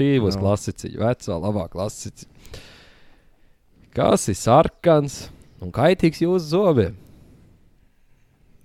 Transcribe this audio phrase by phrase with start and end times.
[0.00, 0.42] Šī būs No.
[0.46, 2.28] klasiciņa, vecā, labā klasiciņa.
[3.92, 5.26] Kas ir sarkans
[5.60, 6.94] un kaitīgs jūsu zobiem?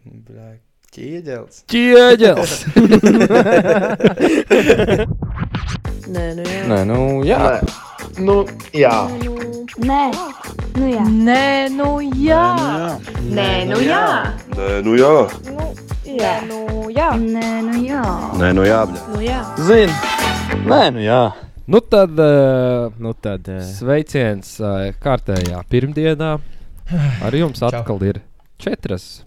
[0.05, 0.53] Bļā,
[0.95, 1.65] Ķīģels.
[1.67, 2.51] Ķieģels!
[6.07, 6.61] Nē, nu jā.
[6.69, 7.39] Nē, nu, jā.
[8.21, 8.35] Nu,
[8.71, 8.93] jā.
[9.81, 10.03] Nē,
[10.77, 11.03] nu jā.
[11.25, 12.45] Nē, nu jā.
[13.35, 14.05] Nē, nu jā.
[14.55, 15.11] Nē, nu jā.
[16.05, 17.09] Jā, nu jā.
[17.19, 18.03] Nē, nu jā.
[18.39, 18.85] Nē, nu jā.
[19.11, 19.41] Nu jā.
[19.67, 19.91] Zini.
[20.69, 21.19] Nē, nu, jā.
[21.67, 23.47] nu tad uh, Nu, tad.
[23.51, 26.31] eh, sveiciens uh, kārtējā pirmdienā.
[27.25, 27.71] Ar jums Čau.
[27.71, 28.19] atkal ir
[28.61, 29.23] četras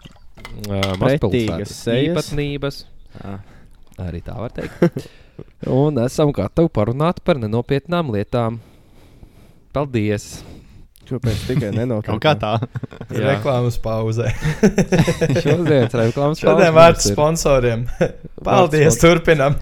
[0.68, 2.82] uh, mazpilsētas īpatnības.
[3.24, 3.38] ā.
[3.98, 5.08] Arī tā var teikt.
[5.70, 8.60] Un esam gatavi parunāt par nenopietnām lietām.
[9.74, 10.38] Paldies!
[11.08, 12.10] Kāpēc tikai nenotiek?
[12.10, 12.50] Kaut kā tā.
[13.30, 14.28] Reklāmas pauzē.
[15.40, 17.14] Šodienas reklāmas Šodien pauze vārds ir.
[17.16, 17.86] sponsoriem.
[18.48, 19.56] Paldies, turpinam.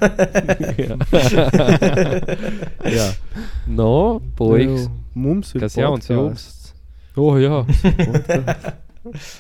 [2.97, 3.07] Jā.
[3.71, 3.93] No,
[4.39, 4.89] puikas.
[5.17, 6.75] Mums ir Kas jauns podcasts.
[7.17, 7.63] O, jā.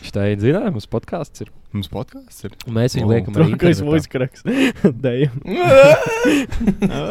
[0.06, 1.50] Štai zinājām, mums podkāsts ir.
[1.74, 2.54] Mums podkāsts ir.
[2.70, 3.82] Mēs viņu liekam arī internetā.
[3.84, 4.08] voice
[5.02, 5.28] Deju.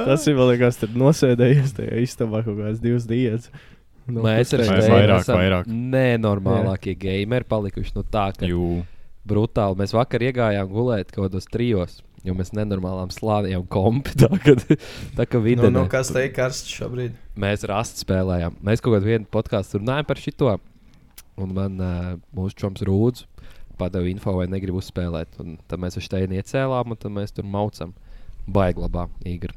[0.08, 3.52] Tas ir vēl kāds tur nosēdējies tajā istabā kaut kādas divas dienas.
[4.06, 5.70] Nu, Mēs Steinu vairāk, esam vairāk?
[5.70, 7.96] Nenormālākie gameri palikuši.
[7.98, 8.84] Nu, tā kā Jū.
[9.26, 9.80] brutāli.
[9.82, 14.14] Mēs vakar iegājām gulēt kaut kādos trijos, jo mēs nenormālām slānījām kompi.
[14.22, 14.62] Tā, kad,
[15.18, 17.18] tā kā Nu, vidē nu, kas te ir karsts šobrīd?
[17.42, 18.60] mēs rast spēlējām.
[18.66, 20.54] Mēs kaut kādā podkāstā runājām par šito.
[21.42, 23.26] Un man uh, mūsu čoms Rūds
[23.76, 25.36] padeva info, vai negrib uzspēlēt.
[25.44, 27.92] Un tad mēs ar Steinu iecēlām, un tad mēs tur maucam.
[28.46, 29.52] Baiglabā, Igor.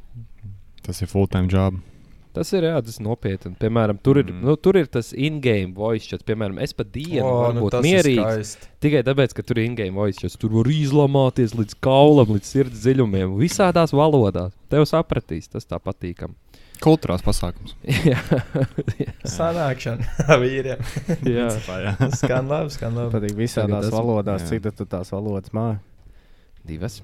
[0.83, 1.77] Tas ir full time job.
[2.33, 3.55] Tas ir, jā, tas ir nopietni.
[3.57, 4.43] Piemēram, tur ir, Mm.
[4.45, 6.23] nu, tur ir tas in-game voice chats.
[6.23, 8.51] Piemēram, es pat dienu O, varu nu, būt tas mierīgs.
[8.79, 10.37] Tikai tāpēc, ka tur ir in-game voice chats.
[10.37, 13.33] Tur var izlamāties līdz kaulam, līdz sirds dziļumiem.
[13.41, 14.53] Visādās valodās.
[14.69, 16.35] Tev sapratīs, tas tā patīkam.
[16.79, 17.73] Kultūrās pasākums.
[18.07, 18.21] jā,
[19.35, 20.05] Sanākšana
[20.43, 20.79] vīriem.
[21.27, 21.49] jā.
[21.49, 21.95] Jā.
[22.15, 23.11] Skan labi, skan labi.
[23.17, 24.53] Patīk visādās valodās, jā.
[24.53, 25.81] cik tad tu tās valodas māki.
[26.69, 27.01] divas.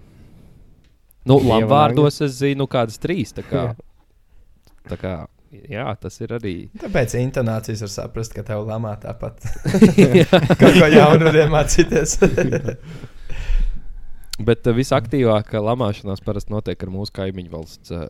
[1.25, 3.34] Nu, Dieva labi, vārdos es zinu, kādas trīs.
[3.34, 3.75] Kā, Jā.
[4.90, 5.13] Tā kā,
[5.72, 6.56] jā, tas ir arī.
[6.81, 9.41] Tāpēc intonācijas var saprast, ka tev lamā tāpat.
[10.62, 12.18] Kaut ko jaunu var iemācīties.
[14.46, 18.09] Bet uh, visaktīvākā lamāšanās parasti notiek ar mūsu kaimiņu valsts uh,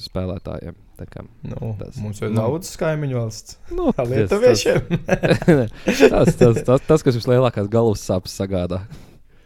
[0.00, 0.78] spēlētājiem.
[0.96, 2.38] Tā kā, nu, Tas- mums ir nu.
[2.40, 3.58] daudz kaimiņu valsts.
[3.76, 4.86] nu, Lietuviešiem.
[5.04, 8.82] tas, tas, tas, tas, kas vislielākās galvas sāpes sagādā.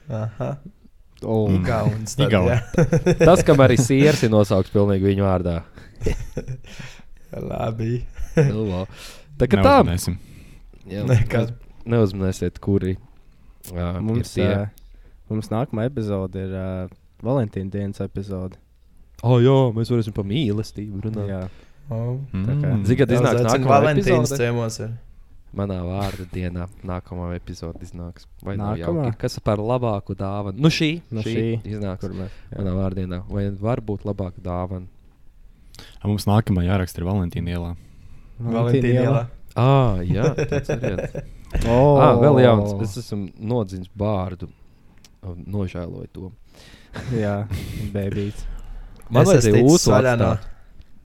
[0.06, 0.52] Aha.
[1.24, 1.62] Oh, Mm.
[1.64, 2.12] Gauns.
[2.20, 3.16] tad.
[3.24, 5.54] Tas, kam arī sieras ir nosaukts pilnīgi viņu vārdā.
[7.50, 8.04] Labi.
[8.36, 8.84] Nu,
[9.40, 9.76] tā kā tā.
[10.86, 11.52] Jā, Nekas.
[11.86, 12.96] Neuzmanēsiet, kuri.
[13.72, 14.46] Uh, mums, tie.
[14.46, 14.68] uh,
[15.30, 16.86] mums nākamā epizode ir uh,
[17.26, 18.58] Valentīna dienas epizode.
[19.24, 21.30] Oh, jā, mēs varēsim par mīlestību runāt.
[21.32, 21.44] Jā,
[21.86, 22.16] Oh.
[22.34, 22.80] Tā kā- Mm.
[22.82, 24.80] Zini, kad iznāks nākamā Valentīnas ciemos.
[24.82, 24.96] ir.
[25.54, 28.26] Manā vārda dienā nākamā epizode iznāks.
[28.42, 29.12] Vai nav Nākamā?
[29.16, 30.58] Kas par labāku dāvanu?
[30.58, 32.02] Nu, šī, Nu, šī, šī, iznāks.
[32.10, 32.34] mēs.
[32.50, 32.58] jā.
[32.58, 33.20] Manā vārdā dienā.
[33.30, 34.86] Vai var būt labāka dāvana?
[36.02, 37.70] A, Mums nākamā jāraksta ir Valentīna ielā.
[38.40, 39.22] Valentīna ielā.
[39.56, 41.16] Ah, jā, tas ir viens.
[41.70, 42.74] Oh, Ah, vēl jauns.
[42.84, 44.48] Es esmu nodzinis bārdu.
[45.26, 46.32] Un Nožēloju to.
[47.16, 47.46] Jā,
[47.94, 48.44] bēbīts.
[49.10, 50.52] Man Es ūsu vaļā no- atstāt.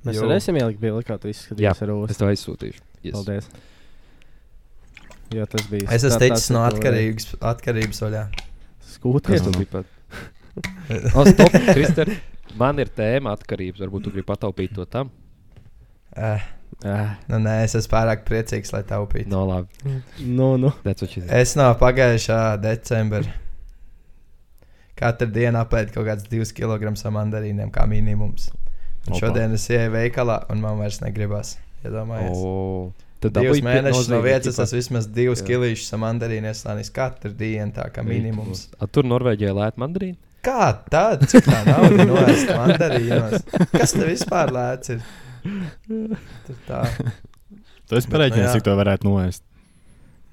[0.06, 0.24] Mēs Jo.
[0.26, 2.18] varēsim ielikt bildi, kā tu izskaties Jā, ar Es ūsu.
[2.18, 2.82] to aizsūtīšu.
[3.04, 3.14] Yes.
[3.16, 3.48] Paldies.
[5.32, 5.88] Jā, tas bija.
[5.94, 8.24] Es esmu teicis no ir atkarības, atkarības vaļā.
[8.36, 9.46] Kas Skūties.
[9.46, 9.70] tas bija?
[9.72, 9.86] pat?
[11.16, 12.10] O, stop, Krister.
[12.60, 13.84] Man ir tēma atkarības.
[13.84, 15.12] Varbūt tu gribi pataupīt to tam.
[16.16, 16.50] Eh,
[16.88, 19.28] Ah, nu, nē, es esmu pārāk priecīgs, lai taupītu.
[19.30, 19.68] No labi.
[20.24, 20.72] nu, nu.
[20.88, 21.30] She said.
[21.30, 23.28] Es no pagājušā decembra
[24.98, 28.50] katru dienu apēdu kaut kādus divus kilogramus ar mandarīniem, kā minimums.
[29.06, 29.20] Un Opa.
[29.20, 31.56] šodien es ienāku veikalā, un man vairs negribas.
[31.86, 33.08] Iedomājieties, oh, Oh.
[33.22, 37.86] Tad dabūji mēnešus no vietas es vismaz divus kilīšus ar mandarīniem slānīs katru dienu, tā
[37.94, 38.64] kā minimums.
[38.82, 40.18] A, tur Norvēģijā lēt mandarīnu.
[40.42, 41.28] Kā tad?
[41.30, 43.44] Cik tā nauda noēst mandarīnos?
[43.76, 45.04] Kas te vispār lēts ir?
[45.46, 46.82] Tur tā.
[47.92, 48.56] Tu esi Bet, nu, pareiķinājis, jā.
[48.56, 49.44] cik to varētu noēst.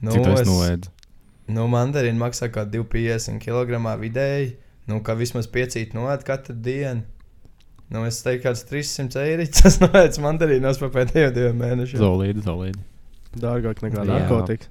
[0.01, 0.93] Nu, Cik to es noēdu.
[1.51, 4.51] Nu, mandarīna maksā kaut 2,50 kg vidēji.
[4.89, 7.05] Nu, kā vismaz 5 noēd katru dienu.
[7.89, 9.47] Nu, es teiktu, kāds 300 eiro.
[9.59, 12.01] Tas noēdz mandarīnos pa pēdējiem diviem mēnešiem.
[12.03, 12.85] Zolīdi, zolīdi.
[13.41, 14.09] Dārgāk nekā Jā.
[14.09, 14.71] narkotikas.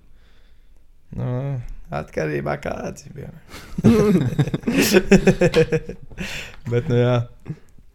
[1.17, 1.31] Nu,
[1.93, 3.29] atkarībā kāds ir.
[6.67, 7.15] Bet, nu jā.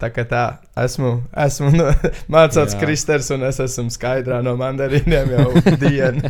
[0.02, 0.42] Tā kā tā,
[0.82, 1.84] esmu, esmu no,
[2.34, 2.74] mācīts.
[2.80, 5.44] Kristers, un es esmu skaidrā no mandarīniem jau
[5.78, 6.26] dienu.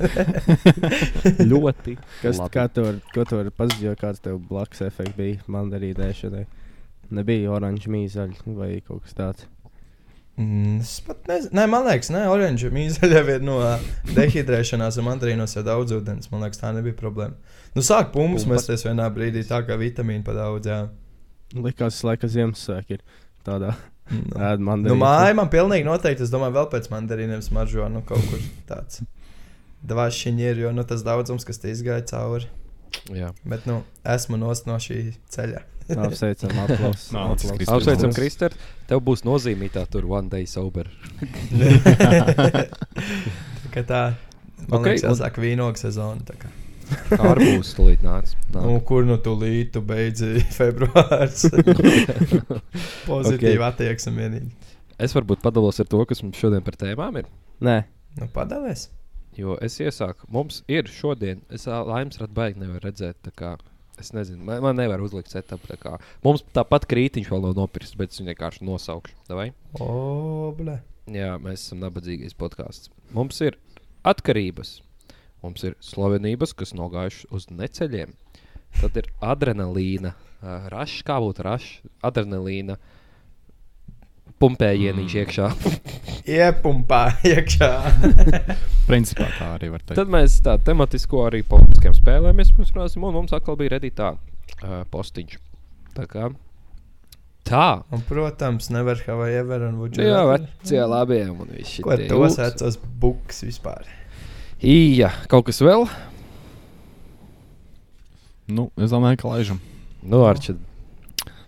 [1.52, 1.96] Ļoti.
[2.20, 2.50] Kas, labi.
[2.52, 6.44] kā tu vari, ko tu vari paziņot, kāds tev blakus efekts bija mandarīnēšanai?
[7.16, 9.48] Nebija oranžs mīzaļš vai kaut kas tāds.
[10.40, 13.58] Mm, Es pat nezinu, Nē, man liekas, ne, oranža mīzeļa jau ir no
[14.16, 16.30] dehidrēšanās, un mandarīnos jau daudz ūdens.
[16.32, 17.36] Man liekas, tā nebija problēma.
[17.76, 20.68] Nu, sāk pumpas mesties vienā brīdī, tā kā vitamīnu pa daudz.
[20.72, 20.80] Jā.
[21.52, 23.02] Likās, ka Ziemassvētku ir
[23.44, 23.74] tādā
[24.12, 24.98] Nu, ēd nu mandarīnu.
[25.00, 29.02] māja man pilnīgi noteikti, es domāju, vēl pēc mandarīniem smaržo, nu, kaut kur tāds.
[29.88, 32.48] Dvašiņi ir, jo nu, tas daudzums, kas te izgāja cauri.
[33.14, 33.32] Jā.
[33.48, 35.62] Bet, nu, esmu nost no šī ceļa.
[35.90, 37.08] Apsveicam, aplausus.
[37.50, 37.68] Kristers.
[37.74, 38.56] Apsveicam, Kristēr.
[38.90, 40.88] Tev būs nozīmītā tur one day sober.
[42.32, 44.02] Tā kā tā.
[44.68, 45.76] Man Ok, liekas, un- jāsāk vīnogu
[46.38, 46.50] kā.
[47.18, 48.34] Ar būs tūlīt nāc.
[48.52, 51.46] Nu, kur nu tu līdzi, tu beidzi februārs?
[53.08, 53.64] Pozitīvi okay.
[53.68, 54.50] attieksme vienīgi.
[55.02, 57.30] Es varbūt padalos ar to, kas mums šodien par tēmām ir.
[57.64, 57.82] Nē,
[58.20, 58.90] Nu, padalies.
[59.32, 63.16] Jo es iesaku, mums ir šodien, es laimes radu baigi nevaru redzēt.
[63.24, 63.54] tā kā,
[64.02, 65.62] Es nezinu, man, man nevar uzlikt setup.
[65.70, 65.96] tā kā.
[66.26, 69.14] Mums tāpat krītiņš vēl nav nopirkts, bet es viņu vienkārši nosaukšu.
[69.28, 69.52] Davai?
[69.78, 70.80] O, ble.
[71.10, 72.90] Jā, mēs esam nabadzīgais podkāsts.
[73.14, 73.58] Mums ir
[74.06, 74.80] atkarības,
[75.42, 78.14] mums ir slavenības, kas nogājušas uz neceļiem.
[78.80, 81.72] Tad ir adrenalīna, uh, rašs, kā būtu rašs,
[82.06, 82.78] adrenalīna.
[82.78, 82.91] Pumpējienīši
[85.06, 85.22] mm.
[85.22, 85.50] iekšā.
[86.38, 87.72] Iepumpā iekšā.
[88.90, 89.98] Principā tā arī var teikt.
[90.00, 95.38] Tad mēs tādu tematisko arī politiskiem spēlēm runāsim, un mums atkal bija redītā uh, postiņš.
[95.96, 96.32] Tā kā
[97.52, 97.82] tā.
[97.92, 101.84] Un, protams, nevar have I ever un you Jā, vecie labiem un viss šī.
[101.86, 103.86] Ko tos vecos buks vispār?
[104.62, 105.86] Ija, kaut kas vēl?
[108.52, 109.60] Nu, es domāju, ka laižam.
[110.02, 110.58] Nu, ar čet.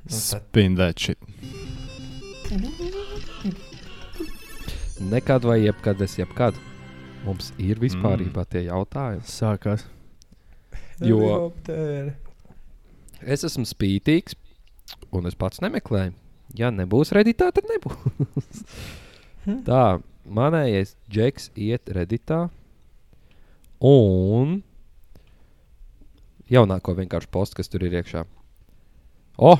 [0.08, 1.18] tad- Spin that shit.
[5.00, 6.54] Nekad vai jebkad, es jebkad.
[7.24, 8.44] Mums ir vispār mm.
[8.52, 9.24] tie jautājumi.
[9.24, 9.86] sākās.
[11.00, 11.52] Jo-.
[13.24, 14.36] Es esmu spītīgs,
[15.16, 16.12] un es pats nemeklēju.
[16.58, 18.60] Ja nebūs redītā, tad nebūs.
[19.68, 19.98] Tā,
[20.28, 22.46] manējais džeks iet redītā.
[23.84, 24.60] Un
[26.52, 28.26] jaunāko vienkārši postu, kas tur ir iekšā.
[29.40, 29.56] O!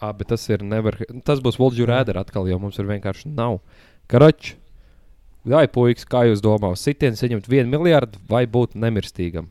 [0.00, 0.96] Ah, bet tas ir nevar.
[1.24, 3.58] Tas būs Volģu rēdera atkal, jo mums ir vienkārši nav.
[4.08, 4.54] Karač!
[5.44, 9.46] Vai puikas, kā jūs domājat, sitiens saņemt vienu miljardu vai būt nemirstīgam?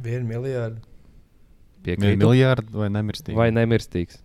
[0.00, 0.80] Vienu miljardu.
[1.84, 2.20] Vienu Piekrītu.
[2.20, 3.36] miljardu vai nemirstīgs?
[3.36, 4.20] Vai nemirstīgs?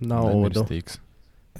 [0.00, 0.44] Naudu.
[0.44, 0.98] nemirstīgs?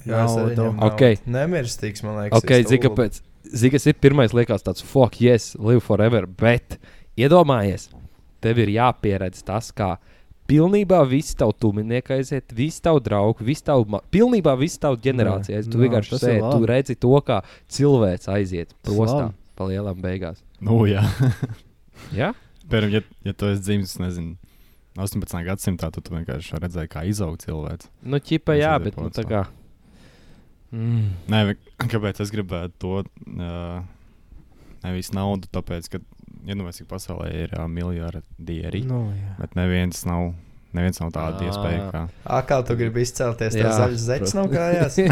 [0.06, 0.62] Jā, es arī Naudu.
[0.62, 0.86] ņemu naudu.
[0.86, 1.26] Ok.
[1.38, 2.38] Nemirstīgs, man liekas.
[2.38, 2.86] Ok, ir zini, stulbi.
[2.86, 3.20] kāpēc.
[3.50, 6.26] Zini, kas ir pirmais, liekas, tāds fuck, yes, live forever.
[6.26, 6.78] Bet
[7.18, 7.88] iedomājies,
[8.42, 9.96] tev ir jāpieredz tas, kā
[10.50, 15.56] pilnībā viss tavu tuvinieki aiziet, viss tavu draugu, viss tavu, ma- pilnībā viss tavu ģenerāciju
[15.56, 15.70] aiziet.
[15.72, 20.42] Tu jā, vienkārši sēdi, tu redzi to, kā cilvēks aiziet prostā pa lielām beigās.
[20.60, 21.04] Nu, jā.
[22.16, 22.30] Ja?
[22.70, 24.36] Piemēram, ja, ja tu esi dzimis, nezinu,
[24.96, 25.34] 18.
[25.44, 27.90] gadsimtā, tad tu vienkārši redzēji, kā izaug cilvēks.
[28.08, 29.42] Nu, ķipa, jā, bet nu, tā kā.
[30.72, 31.10] Mm.
[31.30, 31.42] Nē,
[31.92, 33.82] kāpēc es gribētu to uh,
[34.84, 36.00] nevis naudu, tāpēc, ka,
[36.46, 39.34] ja nu mēs cik pasaulē ir uh, miljardieri, Nu, jā.
[39.40, 40.30] bet neviens nav,
[40.76, 41.86] neviens nav tāda iespēja.
[41.92, 42.02] Kā.
[42.40, 44.94] Akā tu gribi izcelties, tev Jā, zaļš zeķis nav kājās.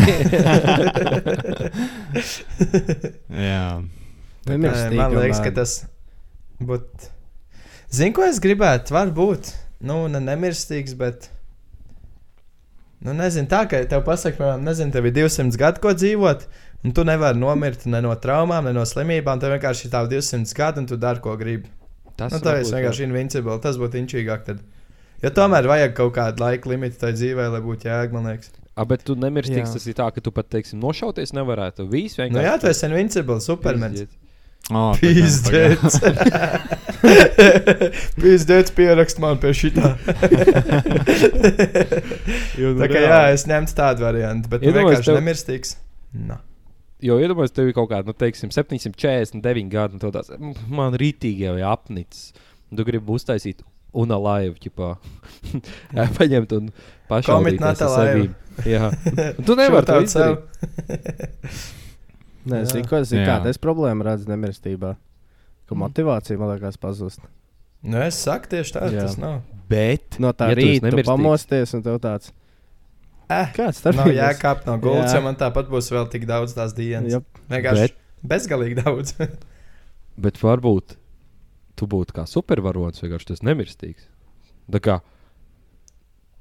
[3.49, 3.65] Jā,
[4.49, 5.73] Nē, Nemirstīgam man liekas, ka tas
[6.65, 7.11] būtu.
[7.93, 8.95] Zinu, ko es gribētu.
[8.97, 9.51] Varbūt,
[9.89, 11.29] nu, ne nemirstīgs, bet.
[13.05, 16.49] Nu, nezinu, tā kā tev pasaka, piemēram, nezinu, tev ir 200 gadi, ko dzīvot,
[16.85, 19.41] un tu nevari nomirt ne no traumām, ne no slimībām.
[19.43, 21.69] Tev vienkārši ir tādi 200 gadi, un tu dari, ko gribi.
[22.19, 23.59] Tas Nu, tā ir vienkārši invincible.
[23.63, 24.45] Tas būtu inčīgāk.
[24.47, 24.63] Tad.
[25.23, 28.51] Jo tomēr vajag kaut kādu laika limitu tai dzīvē, lai būtu jēga, man liekas.
[28.79, 31.87] A, bet tu nemirstīgs, tas ir tā, ka tu pat, teiksim, nošauties nevarētu.
[31.91, 32.37] Viss vienkārši.
[32.39, 34.05] Nu, jā, tu esi invincible, supermens.
[34.71, 35.99] oh, Pīzdēts.
[38.23, 39.95] Pīzdēts pierakst man pie šitā.
[42.59, 45.75] Jo, nu, Tā kā jā, es ņemtu tādu variantu, bet tu vienkārši tev- nemirstīgs.
[46.29, 46.39] No.
[47.01, 51.45] Jo iedomājieties, tev ir kaut kāda, nu, teiksim, 749 gadi, un tāds "Mm,- man rītīgi
[51.47, 52.33] jau ir apnicis.
[52.75, 53.61] Tu gribi uztaisīt
[53.95, 54.97] un laivu, ķipā.
[55.95, 56.73] Jā, paņemt un
[57.09, 58.29] pašaudīt ar sevi.
[58.75, 58.91] Jā.
[59.47, 60.43] Tu nevari to izdarīt.
[62.49, 62.69] Nē, Jā.
[62.73, 64.95] zinu, ko es zinu, kāda es problēma redzu nemirstībā.
[65.69, 65.83] Ka Mhm.
[65.85, 67.21] motivācija man liekas pazust.
[67.83, 69.03] Nu, es saku tieši tā, Jā.
[69.07, 69.43] tas nav.
[69.69, 72.33] Bet No tā Ja rīta pamosties un tev tāds
[73.29, 75.19] Eh,- kāds tas nav jākāp no gultas, Jā.
[75.19, 77.13] jo man tāpat būs vēl tik daudz tās dienas.
[77.13, 77.21] Jā,
[77.51, 79.15] Vienkārši Bet- bezgalīgi daudz.
[80.25, 80.97] Bet varbūt
[81.77, 84.09] tu būtu kā supervaronis, vienkārši tas nemirstīgs.
[84.73, 84.97] Tā kā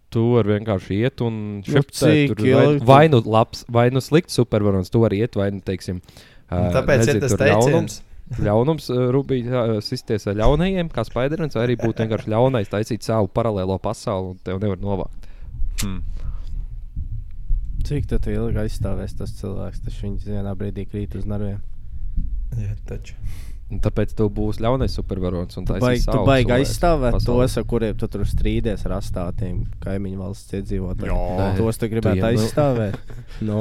[0.09, 3.99] tu vari vienkārši iet un Nu, šeptēt, cik tur vai, vai nu labs, vai nu
[4.01, 4.89] slikts supervaronis.
[4.89, 5.99] Tu vari iet, vai nu, teiksim,
[6.49, 8.41] ā, Tāpēc nezinu, ir tas ļaunums, teiciens.
[8.47, 13.03] ļaunums ā, rubīt, ā, sisties ar ļaunajiem, kā Spidermans, vai arī būt vienkārši ļaunais, taisīt
[13.03, 15.27] savu paralēlo pasauli un tev nevar novākt.
[15.83, 15.99] Hmm.
[17.87, 19.79] Cik tad ilgi aizstāvēs tas cilvēks?
[19.85, 21.59] Tas viņš vienā brīdī krīt uz narviem.
[22.57, 23.13] Jā, taču.
[23.67, 25.57] Un tāpēc tu būsi ļaunais supervaronis.
[25.59, 30.17] un Tu baigi, tu cilvēku aizstāvēt tos, ar kuriem tu tur strīdies ar astātiem kaimiņu
[30.21, 31.11] valsts iedzīvotājiem.
[31.11, 31.35] Jā.
[31.41, 31.49] Nē.
[31.59, 32.95] Tos tu gribētu Tiem, nu- aizstāvēt.
[33.47, 33.57] Nu,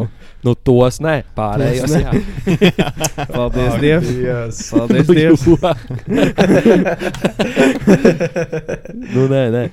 [0.46, 1.90] Nu, tos nē, pārējos.
[1.90, 2.12] Tos jā.
[3.34, 4.06] paldies Ak, Dievam!
[4.22, 4.58] Dievs.
[4.70, 5.78] Paldies Dievam!
[9.14, 9.64] nu, nē, nē.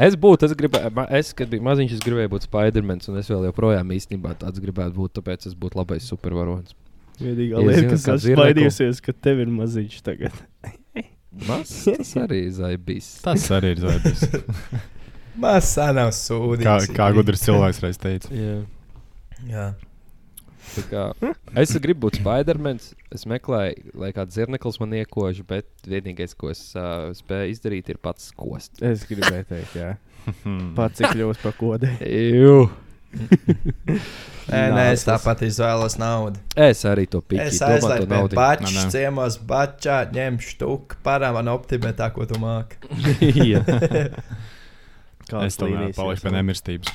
[0.00, 3.48] Es būtu, es gribēju, es, kad biju maziņš, es gribēju būt Spidermans, un es vēl
[3.50, 6.76] joprojām īstenībā tāds gribētu būt, tāpēc es būtu labais supervaronis.
[7.20, 10.38] Vienīgā lieta, kas kā man spaidījusies, ka tev ir maziņš tagad.
[11.48, 13.10] Mas, tas arī ir zaibis.
[13.22, 14.24] Tas arī ir zvaigznes.
[15.44, 16.90] Masā nav kā, sūdzīgs.
[16.96, 18.32] kā gudrs cilvēks reiz teica.
[18.34, 18.56] Jā.
[19.50, 19.68] Jā.
[19.76, 19.89] Tā Kā,
[21.62, 22.92] es gribu būt Spidermans.
[23.14, 27.98] Es meklēju, lai kāds zirneklis man iekož, bet vienīgais, ko es uh, spēju izdarīt, ir
[28.02, 28.78] pats kost.
[28.84, 29.96] Es gribēju teikt, jā.
[30.78, 31.94] Pats kļuvis par kodē.
[32.04, 32.68] Jū.
[34.50, 36.38] Nē, nē, es tāpat izvēlos naudu.
[36.58, 37.48] Es arī to pīku.
[37.48, 38.84] Es Nē, bačas nē.
[38.92, 42.78] ciemos, bačā, ņemšu štuku, parā man optimē tā, ko tu māki.
[45.30, 46.88] Es tomēr palikšu pie nemirstības.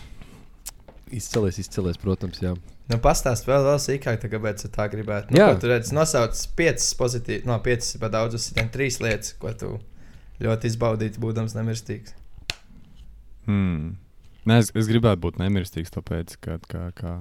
[1.16, 2.52] Izcelies, izcelies, protams, jā.
[2.86, 5.34] Nu, pastāst vēl, vēl sīkāk, tā, kāpēc tu tā gribētu.
[5.34, 5.50] Nu, Jā.
[5.50, 9.34] ko tu redzi, nosauc piecas pozitīvas, no piecas ir pa daudz, uz tiem trīs lietas,
[9.42, 9.72] ko tu
[10.46, 12.14] ļoti izbaudītu, būdams nemirstīgs.
[13.50, 13.96] Hmm.
[14.46, 16.60] Nē, es, es gribētu būt nemirstīgs, tāpēc, ka.
[16.70, 17.16] Kā, kā...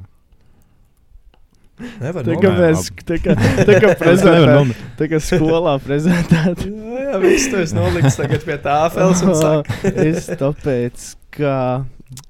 [1.99, 4.68] Nevar Tā kā mēs, tā kā, tā kā Es prezentējam,
[5.00, 6.61] tā kā skolā prezentēt.
[6.68, 9.80] Jā, jā, viss tu esi nolicis tagad pie tāfeles un saka.
[10.11, 11.56] es tāpēc, ka.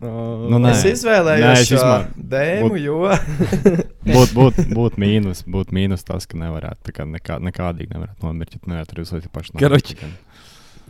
[0.00, 0.70] Uh, Nu, nē.
[0.74, 2.98] Es izvēlējos Nē, es šo izmā- dēmu, būt- jo
[4.14, 8.54] Būtu būt, būt mīnus, būt mīnus tas, ka nevarētu, tā kā nekā, nekādīgi nevarētu nomirt,
[8.56, 9.96] ja tu nevarētu arī uzlikt pašu Karoči.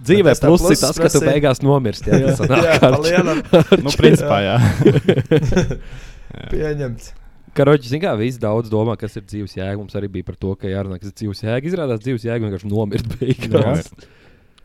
[0.05, 2.11] Dzīvē tas tā pluss ir tas, ka tu beigās nomirsti.
[2.11, 2.37] Jā, Jā.
[2.41, 3.43] tas Jā, palielam.
[3.87, 4.57] Nu, principā, jā.
[4.59, 6.49] jā.
[6.51, 7.13] pieņemts.
[7.55, 9.77] Karoči, zini, kā visi daudz domā, kas ir dzīves jēga.
[9.79, 11.71] Mums arī bija par to, ka jārunā, kas ir dzīves jēga.
[11.71, 13.93] Izrādās, dzīves jēga vienkārši nomirt beigās.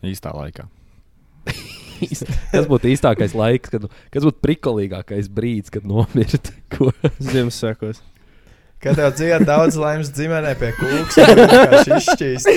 [0.09, 0.65] Īstā laikā.
[2.53, 6.53] Kas būtu īstākais laiks, kad, kas būtu prikolīgākais brīdis, kad nomirt?
[6.73, 6.93] Ko?
[7.19, 8.01] Ziemassvētkos.
[8.79, 12.51] Kad tev dzied daudz laimes ģimenē pie kūks, vienkārši izšķīst.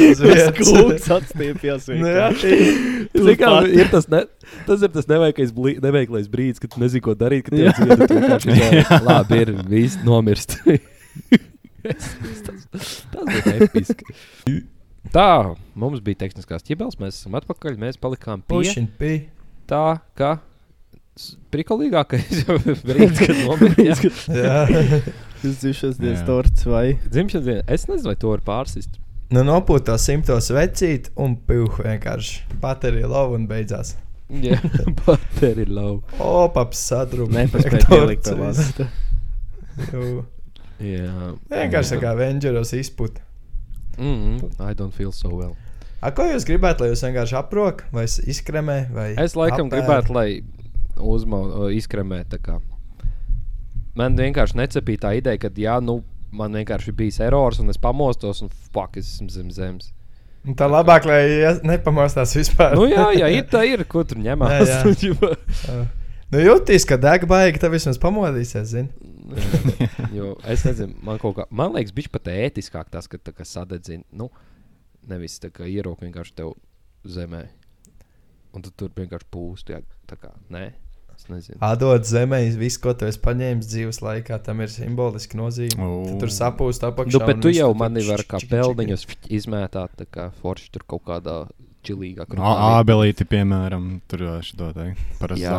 [0.61, 1.88] Kūks atstiepjas.
[1.90, 4.22] Nu, jā, Zini, kā, ir tas, ne,
[4.68, 7.50] tas ir tas neveiklais, brīdis, kad tu nezini, ko darīt.
[7.50, 10.61] Kad tev tu vienkārši izvēlies, labi, ir viss nomirst.
[11.82, 14.22] tas, tas bija episki.
[15.11, 17.75] Tā, mums bija tehniskās ķibeles, mēs esam atpakaļ.
[17.80, 19.16] Mēs palikām pie
[19.68, 20.37] tā, ka
[21.52, 22.44] prikolīgākais
[22.88, 24.23] brīdis, kad.
[24.37, 24.62] Jā.
[25.42, 27.62] Tas dzimšanas dienas torts vai Dzimšanas diena.
[27.66, 29.00] Es nezinu, vai to var pārsist.
[29.32, 32.44] Nu, nopūt to simtos vecīt un pīh vienkārši.
[32.62, 33.97] Baterija lauva un beidzās.
[34.32, 34.61] Jā,
[35.02, 35.97] baterija ir lau.
[36.23, 37.32] O, paps sadrūp.
[37.35, 38.71] nepaspēja pielikt pie lādes.
[40.82, 41.32] Jā.
[41.50, 43.18] Vienkārši tā kā Avengers izput.
[43.99, 45.56] Mm, I don't feel so well.
[46.02, 48.78] A, ko jūs gribētu, lai jūs vienkārši aprok vai izkremē?
[48.94, 49.76] Vai Es laikam apēd?
[49.76, 50.42] gribētu, lai
[52.32, 52.58] tā kā.
[53.94, 56.00] Man vienkārši necepīja tā ideja, ka, jā, nu,
[56.32, 59.92] man vienkārši bija erors, un es pamostos, un fuck, es esmu zem zemes.
[60.58, 61.22] Tā labāk, lai
[61.62, 62.75] nepamostās vispār.
[62.75, 64.72] Nu, jā, jā, ir tā, ir, ko tur ņemās.
[64.72, 65.82] Jā, jā.
[66.32, 69.12] Nu, jutīs, ka deg baigi, tad vismaz pamodīsies, zini.
[70.17, 73.47] jo es nezinu, man kaut kā, man liekas, bija pat ētiskāk tas, ka tā kā
[73.49, 74.31] sadedzina, nu,
[75.09, 76.55] nevis tā kā ierauga vienkārši tev
[77.09, 77.47] zemē.
[78.52, 80.71] Un tu tur vienkārši pūst, jā, tā kā, nē.
[81.62, 85.76] Atdot zemē, visu, ko tu esi paņēmis dzīves laikā, tam ir simboliski nozīme.
[86.09, 87.14] Tad tur sapūst apakšā.
[87.14, 90.87] Nu, bet tu viss jau tur mani vari kā pelniņus izmētāt, tā kā forši tur
[90.88, 91.37] kaut kādā
[91.87, 95.55] čilīgā Ābelīti, piemēram, tur šo te parasti Jā.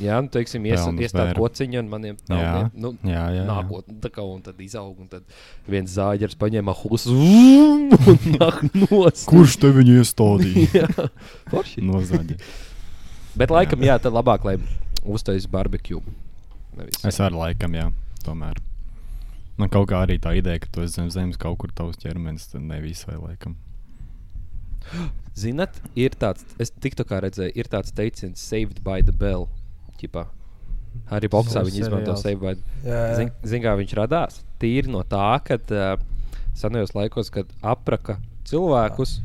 [0.00, 1.42] Jā, nu, teiksim, ies, Pelnus iestāda bēru.
[1.44, 2.24] kociņa un maniem Jā.
[2.36, 2.70] pelniem.
[2.80, 3.42] Nu, Jā, jā.
[3.42, 3.44] jā.
[3.50, 5.22] Nākotnē, tā kā un tad izaug, un tad
[5.68, 7.90] viens zāģers paņēma husu un
[8.38, 9.26] nāk nost.
[9.28, 10.66] Kurš te viņu iestādīja?
[10.80, 11.08] Jā,
[11.52, 11.84] forši.
[11.84, 12.38] Nozaģi.
[13.36, 14.56] Bet laikam, jā, tad labāk, lai
[15.04, 16.00] uztaisītu barbecue.
[16.76, 17.02] Nevis.
[17.04, 17.86] Es arī laikam, jā,
[18.24, 18.56] tomēr.
[19.60, 22.48] Man kaut kā arī tā ideja, ka tu esi zem zemes kaut kur tavs ķermenis,
[22.54, 23.58] tad ne visai laikam.
[25.38, 29.48] Zinat, ir tāds, es tikko kā redzēju, ir tāds teiciens, saved by the bell.
[30.02, 30.26] Ķipā.
[31.12, 32.14] Arī boxā viņi izmanto
[32.84, 33.14] Jā, jā.
[33.20, 34.40] Zini, zin, kā viņš radās?
[34.60, 35.94] Tīri no tā, ka uh,
[36.58, 38.18] senajos laikos, kad apraka
[38.48, 39.18] cilvēkus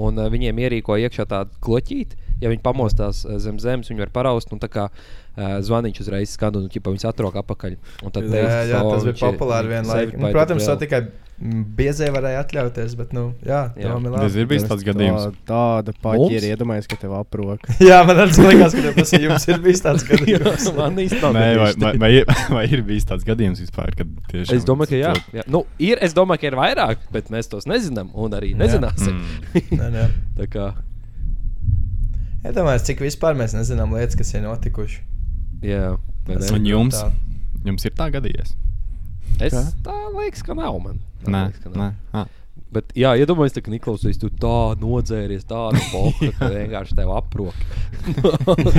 [0.00, 4.12] un uh, viņiem ierīko iekšā tādu kloķīti, ja viņi pamostās uh, zem zemes, viņi var
[4.14, 4.52] paraust.
[4.52, 7.76] Un tā kā uh, zvaniņš uzreiz skan un ķipa, viņas atrok apakaļ.
[8.04, 10.80] Un tad Jā, teica, jā, "O, tas bija ir- populāri sevi Nu, protams, to vēl."
[10.84, 11.00] tikai
[11.40, 13.94] mm, biezie varēja atļauties, bet, nu, jā, Jā.
[13.96, 15.30] ir Tas ir bijis tāds gadījums.
[15.48, 17.72] Tā, tāda paķēra iedomājas, ka tev aproka.
[17.90, 20.66] Jā, man arī liekas, ka tas jums ir bijis tāds gadījums.
[20.76, 22.24] Man īstenībā Nē, vai, vai, vai, ir,
[22.56, 25.14] vai ir bijis tāds gadījums vispār, kad tieši Es domāju, ka jā.
[25.40, 25.46] jā.
[25.48, 28.60] Nu, ir, es domāju, ka ir vairāk, bet mēs tos nezinām un arī Jā.
[28.66, 29.16] nezināsim.
[29.54, 29.80] Mm.
[29.80, 30.06] Nē, nē.
[30.42, 30.68] Tā kā,
[32.40, 35.02] Iedomājieties, cik vispār mēs nezinām lietas, kas ir notikušas.
[35.64, 36.50] jā, Tas?
[36.54, 37.08] Un jums, Tā.
[37.66, 38.52] jums ir tā gadījies?
[39.40, 39.62] es Kā?
[39.84, 40.98] tā liekas, ka nav man.
[41.24, 41.92] Tā Nē, liekas, ka nav.
[42.14, 42.24] nē.
[42.70, 47.56] Bet, jā, iedomājieties, ka Niklaus, tu tā nodzēries, tādu pohu, ka vienkārši tev aprok.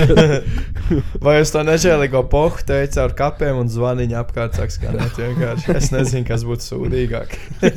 [1.25, 5.75] Vai uz to nežēlīgo pohu teica ar kapiem un zvaniņu apkārt sāk skanēt vienkārši.
[5.75, 7.35] Es nezinu, kas būtu sūdīgāk.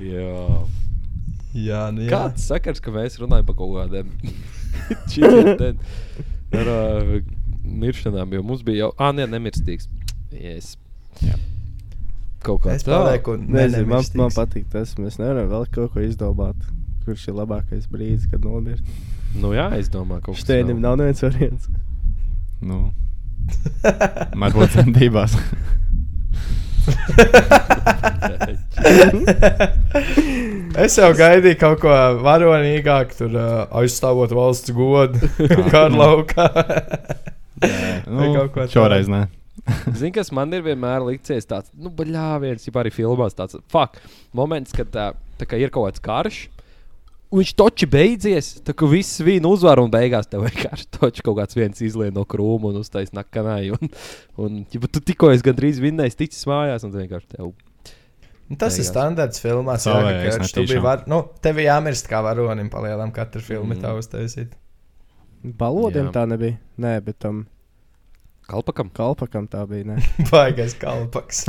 [0.00, 0.32] jā.
[1.54, 2.10] jā, nu jā.
[2.12, 4.06] Kāds sakars, ka mēs runājam par kaut kādiem
[5.12, 5.76] čitiem
[6.52, 7.14] ar uh,
[7.64, 9.86] miršanām, jo mums bija jau, ah, nē, nemirstīgs.
[10.32, 10.66] Yes.
[11.22, 11.36] Jā.
[12.42, 12.90] Kaut kā Es tā.
[12.96, 14.94] palieku Nezinu, man, man patīk tas.
[14.98, 16.56] Mēs nevaram vēl kaut ko izdomāt.
[17.06, 18.84] Kurš ir labākais brīdis, kad nomirt?
[19.38, 20.84] Nu jā, es domāju, ka kaut kas Steinim vēl.
[20.84, 21.64] nav neviens variants.
[22.62, 22.78] Nu,
[24.38, 25.32] varbūt centībās.
[30.80, 33.52] es jau gaidīju kaut ko varonīgāku, tur uh,
[33.82, 35.20] aizstāvot valsts godu,
[35.72, 36.48] kā ar laukā.
[38.08, 38.72] nu, kaut ko tādu.
[38.74, 39.26] šoreiz nē.
[39.98, 44.00] Zini, kas man ir vienmēr licies tāds, nu, baļāviens, ja arī filmās tāds, fuck,
[44.34, 46.40] moments, kad tā, tā kā ir kaut kāds karš.
[47.30, 51.38] un Viņš toči beidzies, tā kā viss vīna uzvar un beigās tev vienkārši toči kaut
[51.38, 53.72] kāds viens izlien no krūma un uztais nakanai.
[53.76, 53.92] Un,
[54.36, 57.54] un ja tu tikko esi gandrīz vinnējis, ticis mājās un vienkārši tev.
[58.52, 59.86] Nu, tas ir standarts filmās.
[59.88, 63.72] Jā, Savējais, ka tu biji var, nu, tev ir jāmirst kā varonim palielam katru filmu
[63.74, 63.80] Mm.
[63.80, 64.52] tā uztaisīt.
[65.42, 66.12] Balodiem Jā.
[66.12, 66.58] tā nebija.
[66.78, 67.46] Nē, bet tam
[68.50, 68.88] Kalpakam?
[68.92, 69.86] kalpakam tā bija.
[69.92, 69.96] Nē.
[70.30, 71.44] Baigais kalpaks.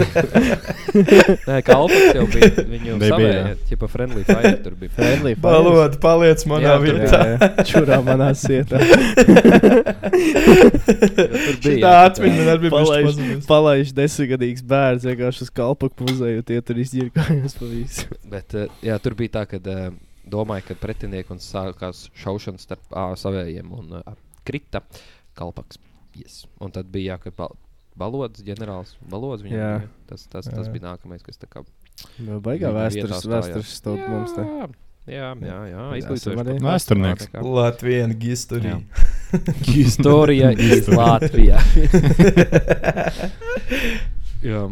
[1.50, 2.66] Nē, kalpaks jau bija.
[2.70, 3.56] Viņu jā.
[3.70, 4.94] ķipa friendly fire tur bija.
[4.96, 5.44] Friendly fire.
[5.44, 7.20] Balot, paliec manā Jā, vietā.
[7.26, 7.66] Jā, jā.
[7.72, 8.82] Čurā manā sietā.
[11.24, 11.80] Tur bija.
[11.84, 16.82] Tā atmiņa man arī bija Palaiž, palaiž desmitgadīgs bērns vienkārši uz kalpaku muzeju, tie tur
[16.84, 18.20] izģirkājās pa visu.
[18.30, 19.88] Bet uh, jā, tur bija tā, ka uh,
[20.30, 24.14] domāju, ka pretinieki un sākās šaušana starp uh, savējiem un uh,
[24.48, 24.84] krita
[25.38, 25.82] kalpaks.
[26.18, 26.44] Yes.
[26.62, 27.56] Un tad bija jā, ka bal
[27.98, 29.44] balods, ģenerālis balods.
[29.46, 29.74] viņam Jā.
[29.82, 29.90] bija.
[30.10, 30.72] Tas, tas, tas Jā.
[30.74, 31.64] bija nākamais, kas tā kā.
[32.22, 34.46] Nu, Baigā vēstures, vēstures stūda mums te.
[35.04, 36.62] Jā, jā, jā, podcasts.
[36.64, 37.28] Vēsturnieks.
[37.44, 38.78] Latvijas gistorija.
[39.76, 41.60] Istorija iz Latvijā.
[44.50, 44.64] jā,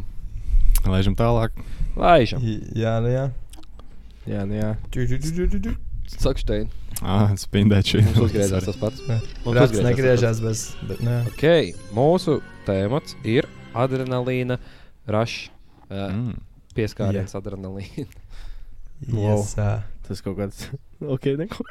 [0.87, 1.51] Laižam tālāk.
[1.99, 2.41] laižam.
[2.73, 3.25] jā, nu jā.
[4.29, 4.71] Jā, nu jā.
[6.21, 6.69] Sakšteini.
[7.01, 8.03] Ah, spindēt šī.
[8.05, 9.01] Mums uzgriezās tas pats.
[9.07, 11.15] Mums tas negriežās bez, bet nē.
[11.31, 11.43] Ok,
[11.97, 14.59] mūsu tēmats ir adrenalīna
[15.09, 15.49] rush.
[15.89, 16.35] Uh, Mm.
[16.77, 18.07] Pieskāriens adrenalīna.
[19.09, 19.39] Wow.
[19.41, 19.81] Yes, ā.
[20.05, 20.67] Tas kaut kāds.
[21.15, 21.63] Ok, neko.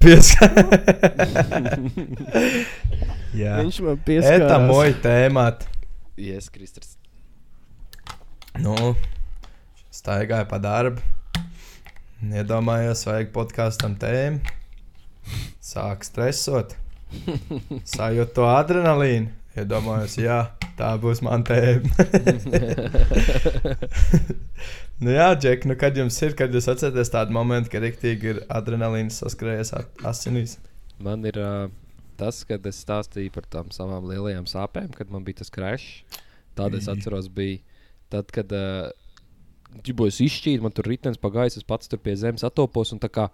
[0.00, 0.48] Pieska-
[3.36, 3.58] Jā.
[3.60, 4.64] Viņš man Eta pieskārās.
[4.70, 5.66] moja tēmāt.
[6.16, 6.94] Yes, Kristers.
[8.58, 8.74] Nu,
[9.94, 11.04] staigāju pa darbu.
[12.24, 14.40] Iedomājos, vajag podkāstam tēmu.
[15.64, 16.76] Sāk stresot.
[17.88, 19.34] Sajūtu to adrenalīnu.
[19.58, 20.36] Iedomājos, jā,
[20.78, 22.04] tā būs mana tēma.
[25.02, 28.40] nu jā, Džek, nu kad jums ir, kad jūs atceraties tādu momentu, kad rīktīgi ir
[28.54, 29.74] adrenalīns saskrējies
[30.06, 30.58] asinīs?
[31.02, 31.66] Man ir uh,
[32.20, 36.22] tas, kad es stāstīju par tām savām lielajām sāpēm, kad man bija tas krešs.
[36.58, 37.58] Tad es atceros, bija
[38.14, 38.88] tad, kad uh,
[39.86, 42.94] ģibos izšķīt, man tur ritenis pagājis, es pats tur pie zemes atopos.
[42.94, 43.26] un tā kā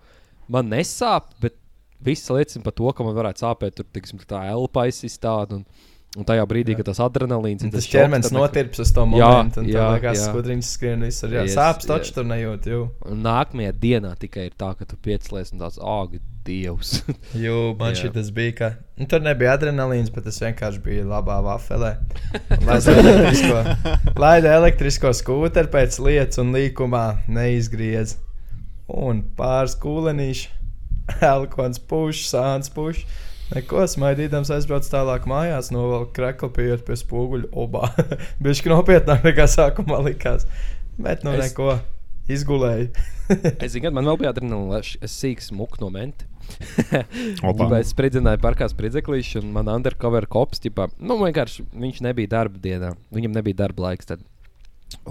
[0.49, 1.57] Man nesāp, bet
[2.05, 5.61] viss liecina par to, ka man varētu sāpēt tur, tiksim, tā elpa izsistāta.
[5.61, 6.79] Un, un tajā brīdī, Jā.
[6.79, 10.03] kad tas adrenalīns Un ir Tas ķermenis notirps uz to Jā, momentu, un jā, tā
[10.05, 11.33] kā skudriņš skrien visur.
[11.35, 12.15] Jā, Yes, sāpes taču yes.
[12.15, 12.69] tur nejūt.
[12.71, 12.85] Jū.
[13.11, 16.93] Un nākamajā dienā tikai ir tā, ka tu piecēlies un tāds āgļu dievs.
[17.45, 21.41] Jū, man šī tas bija, ka nu, tur nebija adrenalīns, bet tas vienkārši bija labā
[21.45, 21.97] vafelē.
[22.61, 28.19] Un Laida elektrisko, skūteru pēc lietas un līkumā neizgriez.
[28.85, 30.51] Un pāris kūlenīši,
[31.35, 33.05] elkons puš, sāns puš.
[33.55, 37.91] Neko smaidīdams aizbrauc tālāk mājās, novelk kreklu pieejot pie spoguļa obā.
[38.45, 40.49] Bišķi nopietnāk nekā sākumā likās.
[40.97, 41.77] Bet nu Es- neko
[42.31, 42.89] izgulēju.
[43.65, 46.27] es zinu, ka man vēl bija adrenalīns, es sīks muku no menti.
[47.81, 52.93] Es spridzināju parkā spridzeklīšu, un man undercover kops, ģipā, nu, vienkārši viņš nebija darba dienā.
[53.15, 54.25] Viņam nebija darba laiks tad.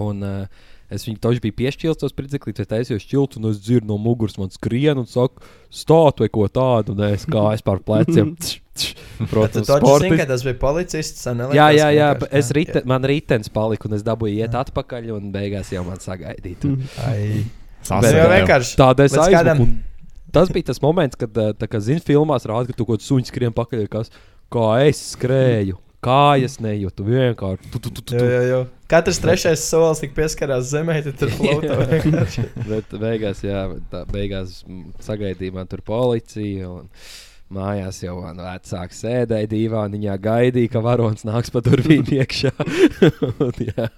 [0.00, 0.62] Un uh,
[0.94, 4.36] Es viņu toši biju piešķīlis tos spridzeklis, es taisīju šķiltu, un es dzirdu no muguras,
[4.40, 5.42] man skrien un saka,
[5.74, 8.34] stāt vai ko tādu, un es kājas pār pleciem.
[9.30, 11.26] Protams, taču ka tas bija policists.
[11.30, 12.56] un Jā, jā, jā, es jā.
[12.58, 16.60] rite, man rītdienas palika, un es dabūju iet atpakaļ, un beigās jau man sagaidīja.
[16.64, 16.78] tur.
[17.06, 17.44] Ai.
[17.84, 18.24] Tas jā.
[18.32, 18.74] vienkārši.
[18.74, 19.68] Es kādam- aizmuku.
[19.70, 19.82] un
[20.34, 23.28] Tas bija tas moments, kad, tā kā zini, filmās rāda, ka tu kaut kādā suņā
[23.30, 24.10] skrien pakaļ, kas,
[24.50, 25.78] kā es skrēju.
[26.04, 27.70] Kājas nejūtu vienkārši.
[27.70, 28.24] Tu, tu, tu, tu, Jā, tu.
[28.26, 28.58] jā, jā.
[28.94, 32.44] Katrs trešais solis tik pieskarās zemē, tad tur vienkārši.
[32.68, 34.60] Bet beigās, jā, tā, beigās
[35.02, 36.70] sagaidīja man tur policija.
[36.70, 36.90] Un...
[37.54, 42.50] Mājās jau man vecāks sēdēja divāniņā, gaidīja, ka varonis nāks pa durvīm iekšā.
[43.44, 43.88] Un, jā.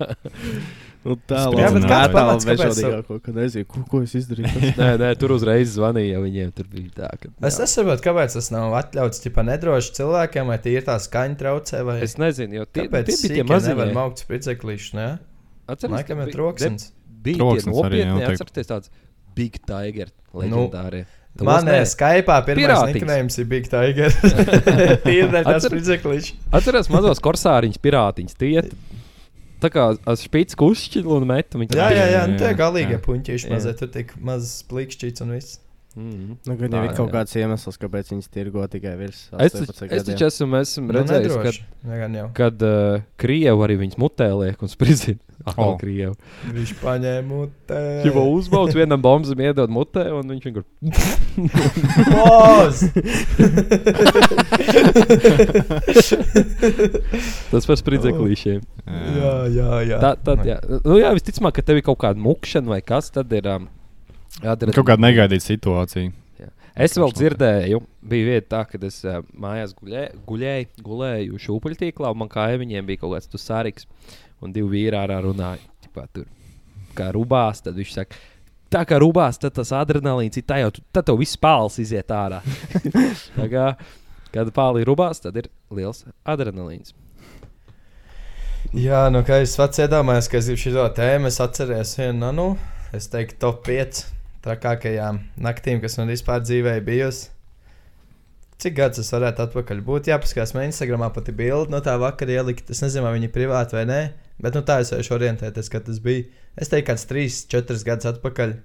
[1.05, 4.71] Nu, tā Jā, bet kāds pamats, kāpēc vežodīgāko, kad nezinu, ko, ko es izdarīju.
[4.81, 7.11] nē, nē, tur uzreiz zvanīja, viņiem tur bija tā.
[7.21, 11.39] Ka, Es nesaprotu, kāpēc tas nav atļauts ķipa nedroši cilvēkiem, vai tie ir tā skaņa
[11.45, 13.75] traucē, vai es nezinu, jo tie, kāpēc tie bija tie mazie.
[13.75, 15.09] nevar maukt spridzeklišus, ne?
[15.69, 16.89] Atceries, Laikam ka ir bija- troksnis.
[17.27, 18.43] Bija Troksnis tie arī, jā, nopietni, noteikti.
[18.43, 18.91] atcerieties tāds
[19.37, 21.05] Big Tiger, leģendārie.
[21.37, 21.73] Tos Man nē.
[21.83, 22.95] ir Skype, pirmais Pirātiņš.
[22.97, 24.15] niknējums ir Big Tiger.
[25.05, 26.31] Tīri tāds Atcer- spridzeklis.
[26.57, 28.63] Atceries mazos korsāriņus, pirātiņus, tie
[29.67, 31.59] tā kā ar spīdus kušķilu un metu.
[31.67, 33.05] Jā, tā- jā, jā, nu galīgie Jā.
[33.05, 33.55] puņķīši Jā.
[33.57, 35.59] mazie, tur tik mazs plikšķīts un viss.
[35.97, 36.35] Mhm.
[36.45, 39.67] Nu, gan jau Tā, ir kaut kāds iemesls, kāpēc viņas tirgo tikai virs Es 18
[39.67, 40.11] taču, es gadiem.
[40.13, 41.63] taču esmu, esmu Nu, redzējis, ka, nedroši.
[41.89, 42.27] Jā, gan jau.
[42.37, 45.19] kad uh, krievi arī viņas mutē liek un spridzina.
[45.47, 45.55] O.
[45.63, 45.77] oh.
[45.79, 46.11] krievi.
[46.51, 47.81] Viņš paņēma mutē.
[48.09, 50.71] Jau uzbauc vienam bombam, iedod mutē, un viņš vienkārši.
[52.11, 52.83] Poz!
[57.53, 58.61] Tas par spridzeklīšiem.
[59.21, 60.03] jā, jā, jā.
[60.03, 60.59] Tā, tad, jā.
[60.83, 63.47] Nu, jā, visticamāk, ka tev ir kaut kāda mukšana vai kas, tad ir.
[63.55, 63.71] Um,
[64.43, 66.11] jādara- Kaut kāda negaidīta situācija.
[66.77, 72.21] Es vēl dzirdēju, bija vieta tā, ka es uh, mājās guļē, gulēju, gulēju šūpuļtīklā, un
[72.21, 73.87] man kājām bija kaut kāds sārīgs,
[74.45, 75.63] un divi vīri ārā runāja.
[75.85, 76.27] Ķipā, tur,
[76.97, 78.21] kā rubās, tad viņš saka,
[78.73, 82.43] tā kā rubās, tad tas adrenalīns ir tā jau, tad tev viss pāls iziet ārā.
[83.55, 83.73] Kā,
[84.35, 86.95] kad pāli rubās, tad ir liels adrenalīns.
[88.75, 92.47] Jā, nu, kā es pats iedomājos, ka šo tēmu, es atceros vienu, nu, nu,
[92.97, 94.03] es teiktu, top 5
[94.45, 97.31] trakākajām naktīm, kas man vispār dzīvē ir bijusi.
[98.63, 100.09] Cik gadus es varētu atpakaļ būt?
[100.09, 102.71] Jā, paskatās, man Instagramā pati bilde no tā vakara ielikt.
[102.73, 103.99] Es nezinu, vai viņi ir privāti vai nē,
[104.43, 106.27] bet nu, tā es varēšu orientēties, kad tas bija.
[106.57, 108.57] Es teiktu, kāds 3, 4 gadus atpakaļ.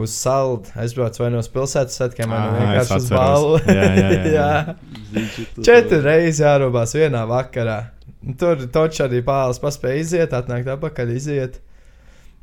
[0.00, 3.56] Uz saldu aizbraucu vai no pilsētas svētkiem, vai nu vienkārši uz balvu.
[3.66, 5.24] Jā, jā, jā, jā.
[5.66, 7.80] Četri reizes jārobās vienā vakarā.
[8.38, 11.58] Tur taču arī pāles paspēja iziet, atnākt atpakaļ, iziet.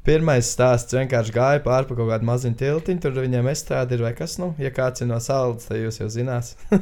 [0.07, 3.01] Pirmais stāsts vienkārši gāja pāri kaut kādu maziņu tiltiņu.
[3.03, 6.07] Tur viņiem estrāde ir vai kas, nu, ja kāds ir no salas, tad jūs jau
[6.11, 6.53] zinās.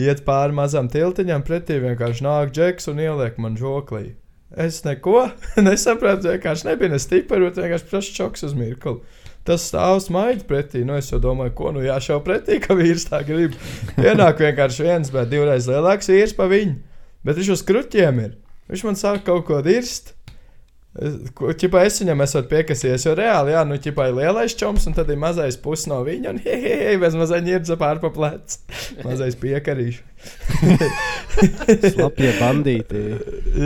[0.00, 4.10] Iet pāri mazam tiltiņam, pretī vienkārši nāk džeks un ieliek man žoklī.
[4.50, 5.28] Es neko
[5.66, 8.98] nesapratu, vienkārši nebija ne stipri, bet vienkārši prasa čoks uz mirkli.
[9.46, 10.82] Tas stāv smaidīt pretī.
[10.84, 13.54] Nu, es jau domāju, ko nu jāšauj pretī, ka vīrs tā grib.
[13.96, 16.76] Ienāk vienkārši viens, bet divreiz lielāks vīrs pa viņu.
[17.24, 18.34] Bet viņš uz kruķiem ir.
[18.70, 20.12] Viņš man sāk kaut ko dirst.
[21.60, 25.12] Čipa es viņam esmu piekasies, jo reāli, jā, nu, čipa ir lielais čoms, un tad
[25.12, 28.58] ir mazais pusi no viņa, un hei, bez mazai ņirdza pār pa plecu.
[29.06, 30.02] Mazais piekarīšu.
[31.94, 33.04] Slapjie bandīti.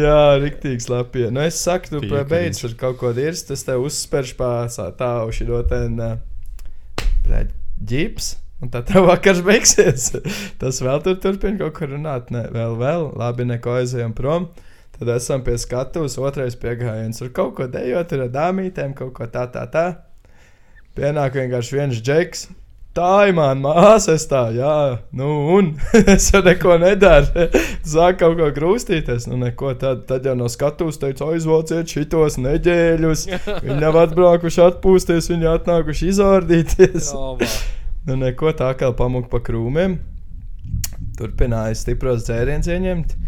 [0.04, 1.26] Jā, rīktīgi slapjie.
[1.32, 5.64] Nu, es saku, tu beidz ar kaut ko dirst, tas tev uzspērš pārsā tālu šo
[5.70, 7.42] ten, uh,
[7.80, 8.34] ģips.
[8.62, 10.12] Un tad tev vakars beigsies.
[10.60, 12.30] Tas vēl tur turpina kaut ko runāt.
[12.32, 14.46] Nē, vēl, vēl, labi, neko aizējām prom.
[14.94, 17.18] Tad esam pie skatuves, otrais piegājiens.
[17.18, 19.87] Tur kaut ko dejot ar dāmītēm, kaut ko tā, tā, tā.
[20.94, 22.46] Pienāk vienkārši viens džeks.
[22.94, 25.26] Tā ir mana māsa, es tā, jā, nu,
[25.57, 25.72] un
[26.12, 27.48] es jau neko nedaru.
[27.94, 33.26] Sāk kaut ko grūstīties, nu, neko tad, tad jau no skatuves teica, aizvāciet šitos neģēļus.
[33.66, 37.11] Viņi nav atbraukuši atpūsties, viņi atnākuši izordīties.
[38.07, 39.98] Nu, neko tā kā pamūk pa krūmiem.
[41.18, 43.18] Turpināja stipros dzērienus ieņemt.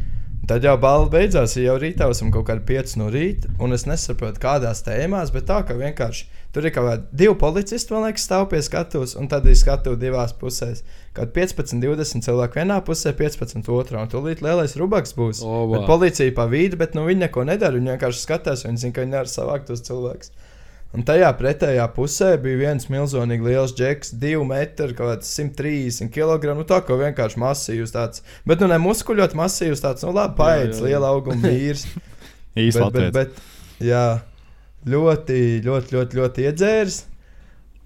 [0.46, 3.82] Tad jau balva beidzās, ja jau rītā esam kaut kādi 5 no rīta, un es
[3.88, 8.28] nesaprotu, kādās tēmās, bet tā kā vienkārši tur ir kaut kādi divi policisti, man liekas,
[8.28, 10.84] stāv pie skatuves, un tad ir skatuve divās pusēs.
[11.18, 15.42] Kad 15, 20 cilvēku vienā pusē, 15 otrā, un tūlīt lielais rubaks būs.
[15.42, 15.86] O, Bet vā.
[15.90, 17.74] policija pa vidu, bet nu, viņi neko nedara.
[17.76, 20.30] Viņi vienkārši skatās, viņi zina, ka viņi nevar savākt tos cilvēkus.
[20.94, 26.54] Un tajā pretējā pusē bija viens milzīgi liels džeks, 2 metri, kaut kāds 130 kg.
[26.56, 28.22] Nu, tā kā vienkārši masīvs tāds.
[28.48, 31.84] Bet, nu, ne muskuļot masīvs tāds, nu, labi, paiets, liela auguma vīrs.
[32.66, 33.36] Īsti bet,
[33.84, 34.06] jā,
[34.88, 37.02] ļoti, ļoti, ļoti, ļoti iedzērs.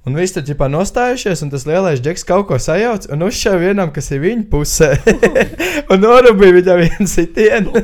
[0.08, 3.90] Un viss tur ģipā nostājušies, un tas lielais džeks kaut ko sajauc, un uzšāva vienam,
[3.92, 4.94] kas ir viņa pusē.
[5.92, 7.82] un norūpīja viņam vienu sitienu.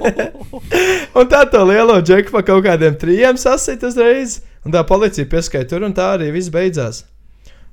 [1.18, 4.38] un tā to lielo džeku pa kaut kādiem trijiem sasita uzreiz.
[4.64, 7.04] Un tā policija pieskaita tur, un tā arī viss beidzās.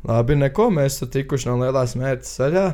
[0.04, 2.68] Labi, neko, mēs tur tikuši no lielās mērķa saļā.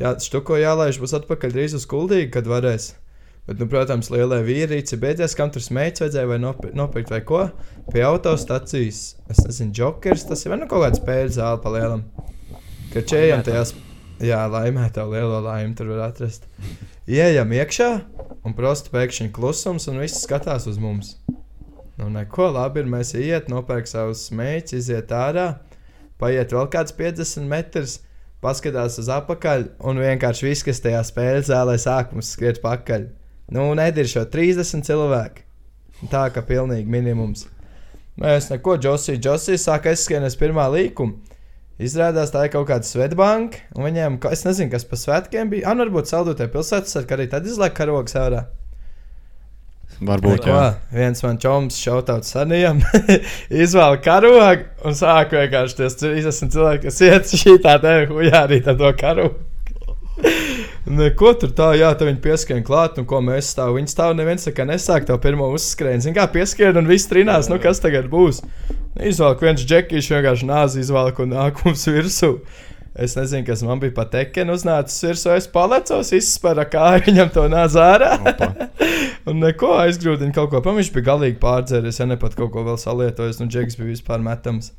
[0.00, 2.94] Jā, štuko jālaiž būs atpakaļ drīz uz kuldīgi, kad varēs.
[3.42, 7.40] Bet, nu, protams, lielai vīrīci beidzies, kam tur smēķis vajadzēja vai nopirkt, nopirkt vai ko.
[7.90, 9.00] Pie autostacijas,
[9.32, 12.04] es nezinu, jokers, tas ir vai nu kaut kāds spēļu zāle pa lielam.
[12.92, 13.72] Ka čējam tajās,
[14.22, 16.46] jā, laimē tev lielo laimi tur var atrast.
[17.10, 17.88] Iejam iekšā,
[18.46, 21.16] un prosti pēkšņi klusums, un viss skatās uz mums.
[21.98, 25.48] Nu, neko labi ir, mēs iet, nopērk savus smēķus, iziet ārā,
[26.22, 27.96] paiet vēl kāds 50 metrus,
[28.42, 33.10] paskatās uz apakaļ, un vienkārši viss, kas tajā spēļu zālē sāk mums skriet pakaļ.
[33.52, 35.44] Nu, nediršo 30 cilvēki.
[36.10, 37.44] Tā kā pilnīgi minimums.
[38.20, 41.14] Mēs neko, Josija, Josija sāk aizskrienēt pirmā līkuma.
[41.82, 45.66] Izrādās, tā ir kaut kāda svetbanka, un viņiem, ka- es nezinu, kas pa svētkiem bija.
[45.70, 48.44] Ah, nu, varbūt saldotē pilsētas, ar arī tad izlaik karogs ārā.
[50.02, 50.60] Varbūt, jā.
[50.92, 52.80] Viens man čoms šautauts sanījām,
[53.64, 58.60] izvēla karogu un sāk vienkārši ties 30 cilvēki, kas iet šī tā te hujā arī
[58.66, 59.36] tā to karogu.
[60.82, 63.78] Neko tur tā, jā, tā viņi pieskrien klāt, un ko mēs stāvam.
[63.78, 66.02] Viņi stāv, neviens kā nesāk to pirmo uzskrienu.
[66.02, 68.42] Zini, kā pieskrien, un viss trinās, nu kas tagad būs.
[68.98, 72.32] Izvēlēt viens džekijs, vienkārši nāzi izvēlēt un nāk mums virsū.
[72.92, 75.30] Es nezinu, kas man bija pat tekena uznācis virsū.
[75.38, 78.18] Es palecos, izspēru kāju, viņam to nāc ārā.
[79.30, 80.60] Un neko aizgrūdinu kaut ko.
[80.66, 84.20] Viņš bija galīgi pārdzēries, ja ne pat kaut ko vēl salietojis, un džeks bija vispār
[84.24, 84.74] metams.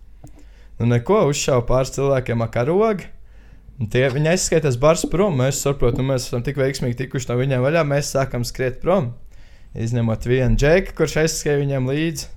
[0.78, 3.13] Nu, neko uzšāva pāris cilvēkiem ar karogu.
[3.82, 5.40] Tie, viņi aizskaitās bars prom.
[5.42, 7.82] Mēs saprotam, mēs esam tik veiksmīgi tikuši no viņiem vaļā.
[7.90, 9.12] Mēs sākam skriet prom.
[9.74, 12.30] Izņemot vienu džeku, kurš aizskrēja viņam līdzi.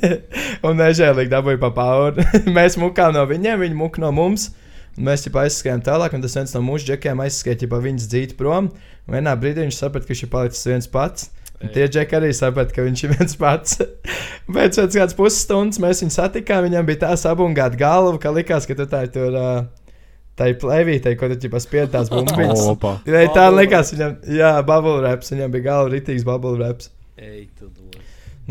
[0.66, 2.24] un nežēlīgi dabūja pa pauri.
[2.56, 4.48] mēs mukām no viņiem, viņi muk no mums.
[5.00, 8.72] Mēs jau aizskrējām tālāk, un tas viens no mūsu džekiem aizskrēja pa viņas dzīti prom.
[9.06, 11.28] Un vienā brīdī viņš saprata, ka viņš ir palicis viens pats.
[11.60, 13.76] Un tie džeki arī saprata, ka viņš ir viens pats.
[14.56, 18.76] Pēc tam, kādas pusstundas mēs viņu satikām, viņam bija tā sabungāta galva, ka likās, ka
[18.78, 19.36] tu tā ir tur.
[19.36, 19.79] Uh,
[20.40, 22.64] Tā ir plēvīte, ko tu ķipa spied tās bumbiņas.
[22.72, 22.96] Opa.
[23.04, 26.88] Jā, tā likās viņam, jā, bubble raps, viņam bija galva ritīgs bubble raps.
[27.20, 27.90] Ej, tu no.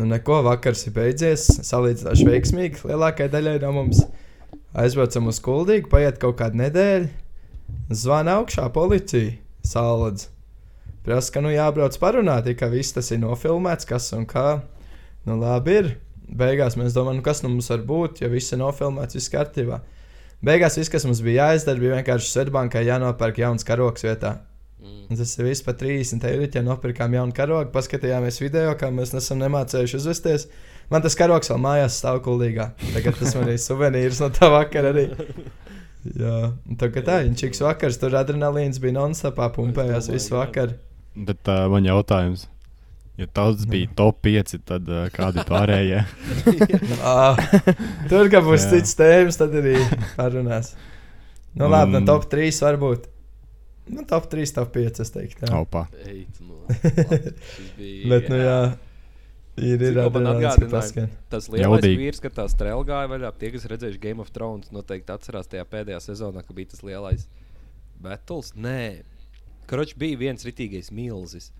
[0.00, 3.98] Nu, neko, vakars ir beidzies, salīdzinoši veiksmīgi lielākajai daļai no mums.
[4.80, 7.10] Aizbraucam uz kuldīgu, paiet kaut kāda nedēļa.
[8.00, 9.34] Zvana augšā policija,
[9.66, 10.30] sāladz.
[11.04, 14.62] Prasa, ka nu jābrauc parunāt, ka viss tas ir nofilmēts, kas un kā.
[15.26, 15.90] Nu, labi ir.
[16.30, 19.82] Beigās mēs domājam, nu, kas nu mums var būt, ja viss ir nofilmēts, viss kārtībā.
[20.44, 24.38] Beigās viss, kas mums bija jāizdara, bija vienkārši Svetbankai jānopērk jauns karoks vietā.
[24.80, 25.02] Mm.
[25.12, 27.68] Un tas ir viss par 30 eiro, ja nopirkām jaunu karogu.
[27.74, 30.46] Paskatījāmies video, kā mēs nesam nemācējuši uzvesties.
[30.90, 32.70] Man tas karogs vēl mājās stāv kuldīgā.
[32.94, 35.10] Tagad tas man ir suvenīrs no tā vakara arī.
[36.22, 40.78] Jā, un tagad tā, viņš iks vakars, tur adrenalīns bija non-stopā, pumpējās visu vakaru.
[41.28, 42.46] Bet uh, man jautājums.
[43.20, 46.00] Ja tas bija top 5, tad uh, kādi pārējie?
[48.10, 49.74] Tur, kad būs cits tēmas, tad arī
[50.16, 50.72] parunās.
[51.52, 53.08] Nu, labi, no top 3 varbūt.
[53.90, 55.44] Nu, top 3, top 5, es teiktu.
[55.48, 55.60] Jā.
[55.64, 55.84] Opa.
[56.06, 56.62] Ej, tu no.
[56.70, 58.58] Šis bija- Bet, nu, jā,
[59.60, 59.82] ir,
[60.62, 61.08] ka paskan.
[61.32, 65.12] Tas lielais vīrs, kad tā strēle gāja vaļā, tie, kas redzējuši Game of Thrones, noteikti
[65.12, 67.26] atcerās tajā pēdējā sezonā, ka bija tas lielais
[68.00, 68.54] battles.
[68.56, 69.02] Nē,
[69.70, 71.50] Kroč bija viens ritīgais milzis.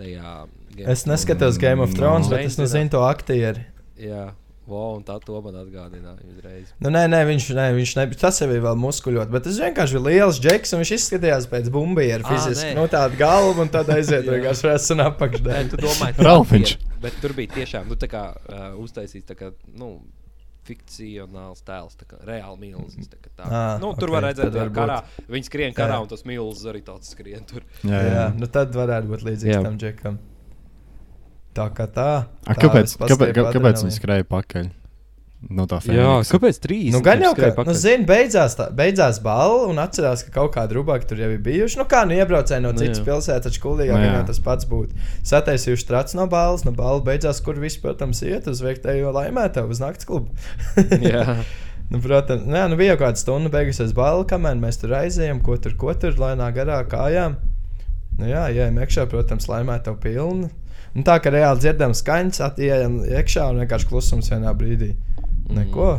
[0.00, 0.34] Tajā
[0.74, 2.36] Game Es neskatos Game of Thrones, No.
[2.36, 3.60] bet es nezinu to aktieru.
[4.00, 4.30] Jā,
[4.70, 6.70] wow, un tā to man atgādināja uzreiz.
[6.80, 8.20] Nu, nē, nē, viņš, nē, viņš nebija.
[8.22, 11.68] Tas jau bija vēl muskuļot, bet tas vienkārši bija liels džeks, un viņš izskatījās pēc
[11.74, 12.70] bumbieru Ā, fiziski.
[12.70, 12.76] nē.
[12.78, 15.58] Nu, tāda galva, un tad aiziet vienkārši redzēt, un Nē, apakšdē.
[15.74, 16.76] tu domā, Ralfiņš.
[17.02, 19.98] Bet tur bija tiešām nu, tā kā, uh, uztaisīts tā kā, nu,
[20.70, 23.10] fikcionāls tēls, kā reāli milzis.
[23.10, 23.44] tā kā Tā.
[23.50, 26.02] Ā, nu, tur ok, var redzēt, ka karā viņi skrien karā, Jā.
[26.06, 27.64] un tas milzis arī tāds skrien tur.
[27.84, 28.26] Jā, Jā, jā.
[28.38, 29.62] nu tad varētu būt līdzīgs Jā.
[29.66, 30.18] tam džekam.
[31.56, 32.10] Tā kā tā.
[32.46, 34.68] A, tā kāpēc, kāpēc, kāpēc viņi skrēja pakaļ?
[35.48, 36.34] No tā Jā, Fēniksa?
[36.34, 36.90] kāpēc trīs?
[36.92, 40.76] Nu, gan jau, ka, nu, zini, beidzās, tā, beidzās balva, un atcerās, ka kaut kāda
[40.76, 41.78] rubāka tur jau ir bijuši.
[41.80, 43.06] Nu, kā nu iebraucēji no Nu, citas jā.
[43.08, 44.10] pilsētas, taču kuldīgāk Nu, jā.
[44.12, 45.00] viņam tas pats būtu.
[45.30, 49.80] Sataisījuši trats no balvas, no balvas beidzās, kur viss, protams, iet uz veiktējo laimētāju, uz
[49.80, 50.28] nakts klubu.
[51.10, 51.40] Jā.
[51.90, 55.56] Nu, protams, nē, nu bija jau kāda stunda beigusies balva, kamēr mēs tur aizējām, ko
[55.56, 57.40] tur, ko tur, lēnā garā kājām.
[58.20, 60.52] Nu, jā, ejam iekšā, protams, laimēt tev pilnu.
[60.90, 64.92] Un tā kā reāli dzirdam skaņas, atījām iekšā un vienkārši klusums vienā brīdī.
[65.54, 65.90] Neko.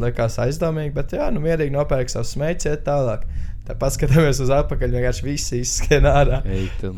[0.00, 3.26] Likās aizdomīgi, bet jā, nu mierīgi nopērk savu smēķi, iet tālāk.
[3.66, 6.40] Tā paskatāmies uz atpakaļ, vienkārši visi izskan ārā.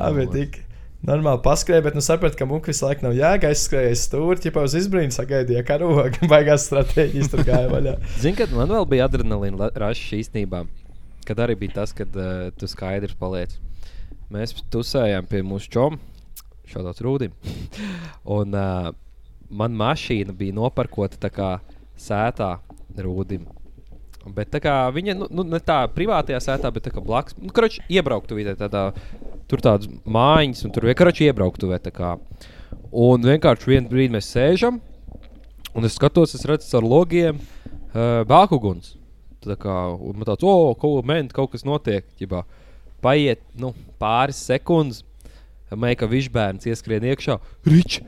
[0.01, 0.63] Abi tik.
[1.05, 3.51] Normāli paskrēja, bet nu sapratu, ka mūka visu laiku nav jēga.
[3.53, 7.99] Aizskrēja stūri, ja uz izbrīnu sagaidīja karogu, baigās stratēģijas tur gāja vaļā.
[8.23, 10.63] Zini, kad man vēl bija adrenalīna rašs īstenībā,
[11.29, 13.59] kad arī bija tas, kad uh, tu skaidrs paliec.
[14.33, 16.01] Mēs tusējām pie mūsu čom,
[16.73, 17.37] šādā rūdim.
[18.39, 18.89] Un uh,
[19.53, 21.51] man mašīna bija noparkota tā kā
[22.01, 22.57] sētā
[22.99, 23.45] rūdim.
[24.35, 27.53] Bet tā kā viņa, nu, nu ne tā privātajā sētā, bet tā kā blakus, nu,
[27.53, 28.87] kurš iebrauktu vidē tādā,
[29.51, 32.15] tur tādas mājiņas, un tur vienkārši iebrauktu vidē.
[32.95, 34.81] Un vienkārši vienā brīdī mēs sēžam,
[35.75, 38.95] un es skatos, es redzu ar logiem uh, bākuguns.
[39.45, 42.07] Tā kā un man tāds, oh, kaut, man, kaut kas notiek.
[42.17, 42.47] Ģibā.
[43.05, 45.03] Paiet nu, pāris sekundes,
[45.69, 47.37] meklē, ka viņš bērns ieskrien iekšā.
[47.69, 48.01] Rič,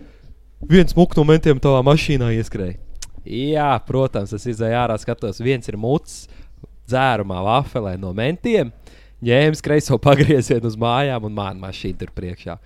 [0.64, 2.78] viens muks no mentiem tavā mašīnā ieskrēja.
[3.24, 6.26] Jā, protams, es izēju ārā, skatos, viens ir mucis
[6.86, 8.72] dzērumā, vafelē no mentiem.
[9.26, 12.58] Ņēmis kreiso pagriezienu uz mājām un māna mašīnu tur priekšā.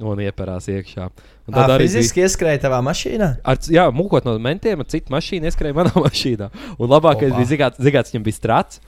[0.00, 1.10] Un ieparās iekšā.
[1.50, 3.28] Un Tā arī fiziski ieskrēja tavā mašīnā.
[3.44, 6.48] Ar, jā, mūkot no mentiem, ar citu mašīnu ieskrēja manā mašīnā.
[6.78, 7.42] Un labākais Opa.
[7.42, 8.80] bija zigāts, zigāts, viņam bija strāts.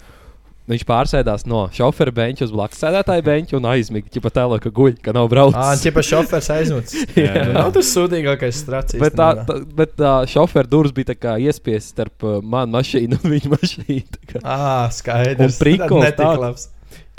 [0.65, 4.09] Viņš pārsēdās no šofera benča uz blakus sēdētāja benča un aizmiga.
[4.09, 5.59] Viņa pat tēlo, ka guļ, ka nav braucis.
[5.61, 7.03] Ah, ķipa šofers aizmucis.
[7.21, 7.35] Jā.
[7.51, 8.97] Nu, Nav tas sūdīgākais strācis.
[9.03, 13.19] Bet tā, tā, bet tā šofera durvis bija tā kā iespiesta starp uh, manu mašīnu
[13.21, 14.07] un viņa mašīnu.
[14.17, 14.41] tā kā.
[14.41, 15.61] Ah, skaidrs.
[15.61, 16.41] Tad netik tāds.
[16.47, 16.67] labs.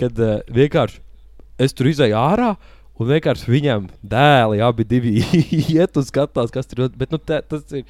[0.01, 1.03] Kad uh, vienkārši
[1.62, 2.55] es tur izēju ārā.
[2.95, 5.19] Un vienkārši viņam dēli abi divi
[5.75, 6.93] iet un skatās, kas tur ir.
[6.97, 7.86] Bet nu, te, tas ir.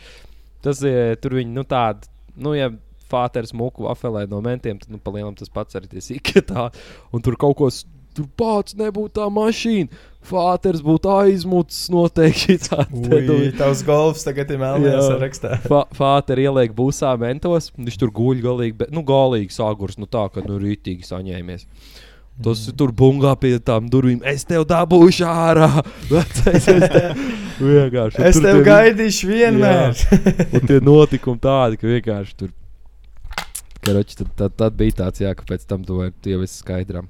[0.66, 2.10] Tas ir tur viņi nu, tādi.
[2.42, 2.72] Nu, ja
[3.16, 6.50] Fāters mūku vafelē no mentiem, tad nu, palielam tas pats arī ir.
[7.14, 7.72] Un tur kaut ko.
[8.16, 10.04] Tur pats nebūtu tā mašīna.
[10.26, 12.56] Fāters būtu aizmucis noteikti.
[13.36, 15.04] Ui, tavs golfs tagad ir melnajā Jā.
[15.10, 15.58] sarakstā.
[16.00, 17.74] Fāteri ieliek būsā mentos.
[17.76, 20.00] Viņš tur guļ galīgi, bet, nu, galīgi sāgurs.
[20.00, 21.68] Nu, tā, ka nu, rītīgi saņēmies.
[22.44, 22.76] Tas mm.
[22.80, 24.24] tur bungā pie tām durvīm.
[24.28, 25.70] Es tev dabūšu ārā.
[26.12, 27.24] Vecais, es tev,
[27.60, 28.24] vienkārši.
[28.32, 30.06] Es tur tev tie- gaidīšu vienmēr.
[30.56, 32.56] Un tie notikumi tādi, ka vienkārši tur.
[33.86, 37.06] Karoči, tad, tad, tad bija tāds, jā, ka pēc tam to ir jau viss skaidrām.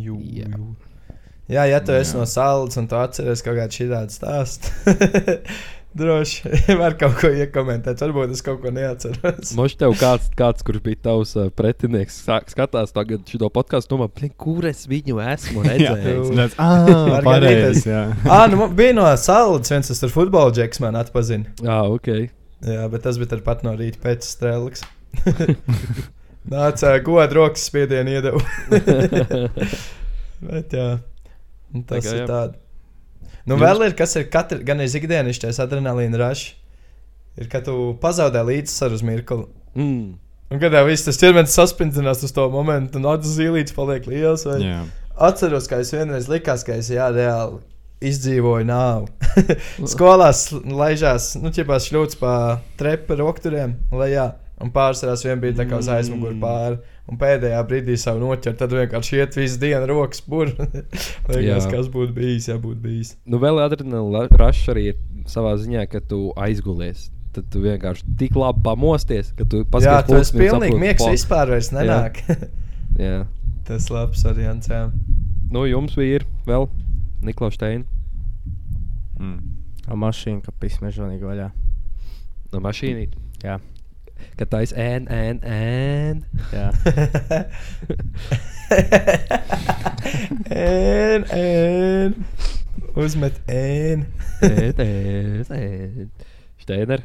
[0.00, 0.48] Jū, Jā.
[0.54, 0.70] jū.
[1.50, 2.20] Jā, ja tu esi Jā.
[2.22, 4.70] no salas un tu atceries kaut kādu šādu stāstu,
[5.98, 7.98] droši var kaut ko iekomentēt.
[8.04, 9.50] Varbūt es kaut ko neatceros.
[9.58, 12.20] Moš tev kāds, kāds kurš bija tavs uh, pretinieks,
[12.54, 16.30] skatās tagad šo podkāstu, domā, "Blin, kur es viņu esmu redzējis.
[16.38, 16.86] Tas ah,
[17.26, 17.82] gadīties.
[17.90, 18.04] jā.
[18.30, 21.50] Ah, nu bija no salas viens, tas tur futbola džeks man atpazina.
[21.58, 22.14] Jā, ok.
[22.70, 24.86] Jā, bet tas bija pat no rīta pēc strēles.
[26.54, 28.40] Nāca godu rokas spiedienu iedevu.
[30.48, 30.88] bet jā,
[31.74, 32.58] nu, tas Tā kā ir tāds.
[33.48, 36.54] Nu, Jums- vēl ir, kas ir katra, gan ir ikdienišķais adrenalīna rašs.
[37.40, 39.44] Ir, kad tu pazaudē līdzsvaru uz mirkli.
[39.78, 40.18] Mm.
[40.50, 44.44] Un kad jau viss tas ķermenis saspringzinās uz to momentu, un acis zīlītes paliek liels.
[44.48, 44.58] Vai...
[44.64, 44.80] Jā.
[45.30, 47.60] Atceros, ka es vienreiz likās, ka es jā, reāli
[48.10, 49.10] izdzīvoju nāvi.
[49.92, 52.32] Skolās laižās, nu, ķipās šļūts pa
[52.80, 54.30] trepu rokturiem lejā.
[54.60, 56.76] Un pārsvarās vien bija tā kā uz aizmuguri pāri.
[57.10, 60.50] Un pēdējā brīdī savu noķert, tad vienkārši iet visu dienu rokas pur.
[61.30, 61.70] Liekas, Jā.
[61.72, 63.14] kas būtu bijis, ja būtu bijis.
[63.24, 67.08] Nu, vēl adrenalīna rašs arī ir savā ziņā, ka tu aizgulies.
[67.34, 71.06] Tad tu vienkārši tik labi pamosties, ka tu Jā, paskaties, tas pulksni un pilnīgi miegs
[71.08, 72.20] vispār vairs nenāk.
[73.00, 73.24] Jā.
[73.70, 74.88] tas labs variants, jā.
[75.50, 76.68] Nu, jums bija ir vēl
[77.26, 77.86] Niklaus Steina
[79.20, 79.36] Mm.
[79.90, 81.50] Ar mašīnu, ka pismežonīgi vaļā.
[82.52, 83.12] no mašīnīt.
[83.44, 83.58] Jā.
[84.40, 86.24] Kad tā ir N, N, N.
[86.54, 86.68] Jā.
[90.50, 92.14] Ēn, ēn.
[93.00, 94.04] Uzmet ēn.
[94.42, 96.10] N, N, N.
[96.60, 97.02] Steiner.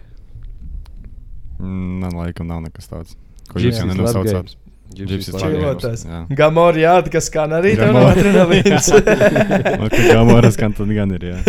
[1.59, 3.15] Mm, Man laikam nav nekas tāds.
[3.49, 4.55] Ko jūs jau nenosaucāt?
[4.95, 6.03] Čilotājs.
[6.07, 6.19] Jā.
[6.37, 8.11] Gamori jāda, kas skan arī Gamori.
[8.13, 8.91] adrenalīns.
[9.95, 11.25] Ka Gamoras gan tad gan ir.
[11.31, 11.39] Jā.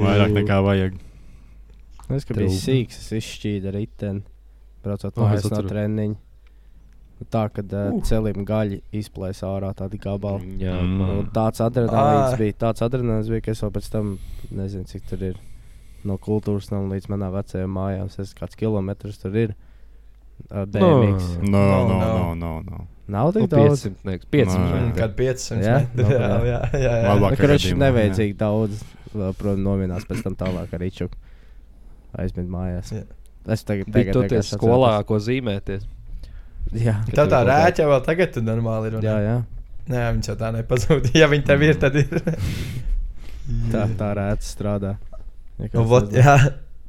[0.00, 0.96] Vairāk nekā vajag.
[2.16, 2.46] Es kā True.
[2.46, 4.22] biju sīgs, es izšķīdu riteni,
[4.86, 5.70] braucot no atceros.
[5.70, 6.16] treniņa.
[7.16, 8.02] Nu Tā, kad uh, Uh.
[8.04, 10.58] celim gaļi izplēsa ārā tādi gabali.
[10.60, 11.30] Jā, Mm.
[11.32, 12.38] tāds adrenalīns Ā.
[12.42, 14.10] bija, tāds adrenalīns bija, ka es vēl pēc tam
[14.52, 15.38] nezinu, cik tur ir
[16.04, 18.10] no kultūras nama līdz manā vecajām mājām.
[18.20, 19.54] Es kāds kilometrs tur ir.
[20.52, 21.38] Uh, BMX.
[21.48, 22.34] No, No, no, no.
[22.34, 22.60] no, no.
[22.68, 22.86] no.
[23.08, 23.86] Nav Nu, tik daudz.
[23.86, 24.04] 500.
[24.04, 24.58] nieks, 500.
[24.58, 24.72] Nē.
[24.76, 25.00] metri.
[25.00, 25.76] Kad 500 Jā?
[25.96, 26.44] Nu, Jā, jā.
[26.44, 26.92] jā, jā.
[27.00, 27.08] jā.
[27.14, 27.30] Labāk.
[27.30, 28.82] Nu, Kurš gadījumā, nevajadzīgi daudz,
[29.14, 31.08] vēl, protams, novienās pēc tam tālāk ar Riču.
[32.18, 32.92] Aizmīt mājās.
[32.92, 33.04] Jā.
[33.46, 35.84] Es tagad tie vienkārši skolā, ko zīmēties.
[36.74, 38.98] Jā, tā kā- rēķa vēl tagad tu normāli ir.
[39.06, 39.36] jā, jā.
[39.86, 41.10] Nē, viņš jau tā nepazūd.
[41.20, 42.10] Ja viņi tev ir, tad ir.
[43.72, 44.96] Tā, tā rēta strādā.
[45.62, 46.32] Un Vot, jā,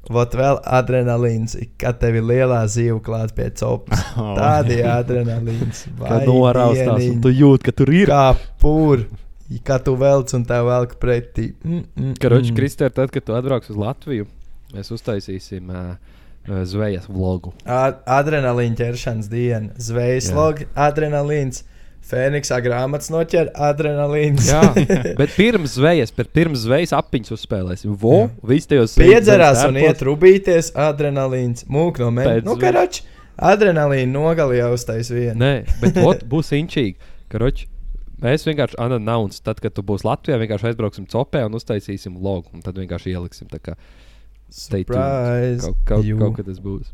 [0.09, 4.01] vot vēl adrenalīns, kad tev ir lielā zīve klāt pie copas.
[4.39, 5.83] Tāda ir adrenalīns.
[6.01, 8.09] Kad noraustās, un tu jūti, ka tur ir.
[8.09, 8.33] Kā
[8.63, 9.05] pūr.
[9.63, 11.51] Kā tu velc un tev velk pretī.
[11.61, 12.57] Mm, mm, Karoči, mm.
[12.57, 14.25] Kristēr, tad, kad tu atbrauks uz Latviju,
[14.73, 16.16] mēs uztaisīsim uh,
[16.47, 17.53] zvejas vlogu.
[17.65, 21.63] A- Adrenalīna ķeršanas diena, zvejas logs, adrenalīns.
[22.07, 24.45] Fēniksā grāmatas noķer adrenalīns.
[24.47, 24.61] Jā,
[25.19, 27.97] bet pirms zvejas, pirms zvejas apiņas uzspēlēsim.
[27.99, 28.29] Vo, Jā.
[28.47, 31.65] visi tajos Piedzerās un iet rubīties, adrenalīns.
[31.67, 32.45] Mūk no mēneša.
[32.47, 33.03] Nu, karoči,
[33.35, 35.35] adrenalīna nogalījā uztais vienu.
[35.41, 36.95] Nē, bet ot, būs inčīgi.
[37.33, 37.67] Karoči,
[38.23, 42.47] mēs vienkārši anonauns, tad, kad tu būsi Latvijā, vienkārši aizbrauksim copē un uztaisīsim logu.
[42.55, 43.51] Un tad vienkārši ieliksim.
[43.51, 43.75] tā kā.
[44.49, 45.61] Surprise.
[45.65, 46.17] Kaut, kaut, You.
[46.21, 46.91] kaut kad tas būs.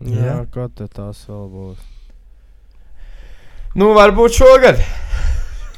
[0.00, 0.36] Jā, Jā.
[0.52, 1.82] kā te tās vēl būs?
[3.76, 4.80] Nu, varbūt šogad.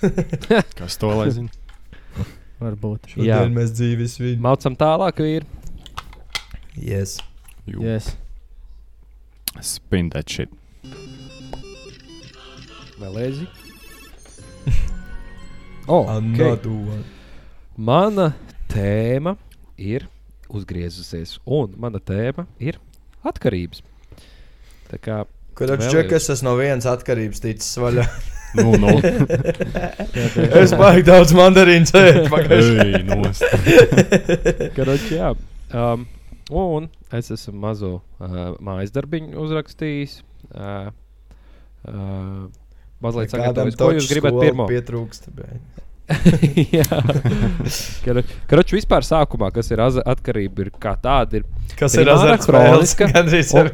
[0.79, 1.51] Kas to lai zina?
[2.63, 3.13] Varbūt.
[3.19, 3.43] Jā.
[3.43, 4.41] Šodien mēs dzīves vidū.
[4.43, 5.47] Maucam tālāk, ir.
[6.79, 7.19] Yes.
[7.67, 7.83] Jū.
[7.83, 8.13] Yes.
[9.61, 10.49] Spin that shit.
[13.03, 13.49] Vēl lēzi.
[15.89, 16.17] Oh, okay.
[16.17, 17.05] Another one.
[17.77, 18.31] Mana
[18.71, 19.37] tēma
[19.77, 20.07] ir
[20.53, 22.79] uzgriezusies, un mana tēma ir
[23.27, 23.83] atkarības.
[24.93, 25.23] Tā kā
[25.53, 28.07] Vēl čekas, tas no vienas atkarības ticis vaļā.
[28.53, 28.89] Nu, nu.
[30.61, 32.29] es baigi daudz mandarīnu ēdu
[34.77, 35.31] pagājušajā.
[35.73, 36.05] Um,
[36.53, 40.19] un es esmu mazo uh, mājas darbiņu uzrakstījis.
[40.53, 40.93] Uh,
[41.89, 42.45] uh,
[43.01, 44.69] mazliet sagatavojis, ko jūs gribat pirmo.
[44.69, 45.33] Pietrūkst.
[45.33, 45.89] bet-
[46.77, 46.87] jā,
[48.51, 51.41] Karoči, vispār sākumā, kas ir atkarība, ir kā tāda.
[51.41, 51.47] Ir
[51.79, 52.95] Kas ir azartspēles?
[53.57, 53.71] Un-.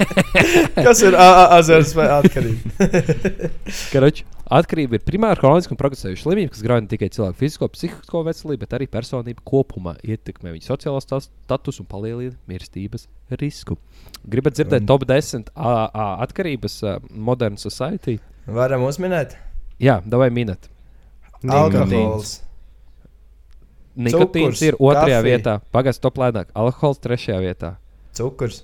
[0.86, 2.90] Kas ir a- a- azartspēle atkarība?
[3.92, 8.22] Karoči, atkarība ir primāra kroniska un progresējuša slimība, kas grauj ne tikai cilvēku fizisko, psihisko
[8.26, 13.06] veselību, bet arī personību kopumā, ietekmē viņu sociālo statusu un palielina mirstības
[13.40, 13.78] risku.
[14.26, 18.18] Gribat dzirdēt top 10 AA atkarības uh, Modern Society?
[18.50, 19.36] Varam uzminēt.
[19.80, 20.66] Jā, vai minēt.
[21.48, 22.40] Alkohols.
[24.00, 25.22] Nikotīns Cukurs, ir otrajā kafija.
[25.26, 27.72] vietā, pagaidā top lēnāk, alkohols trešajā vietā,
[28.16, 28.62] Cukurs.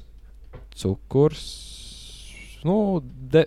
[0.76, 1.42] cukurs.
[2.66, 3.00] Nu,
[3.30, 3.44] de,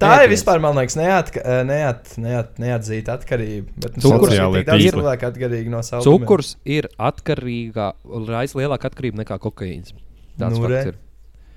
[0.00, 0.32] Tā ir ēdiens.
[0.32, 3.68] vispār, man liekas, neatka, neat, neat, neatzīta atkarība.
[3.76, 4.32] Bet nu, Cukurs.
[4.34, 6.24] ir cilvēku atkarīgi no saldumiem.
[6.26, 7.92] Cukurs ir atkarīga,
[8.26, 9.92] reizes lielāka atkarība nekā kokaīns.
[10.38, 10.82] Tāds Nu, re.
[10.88, 10.98] ir.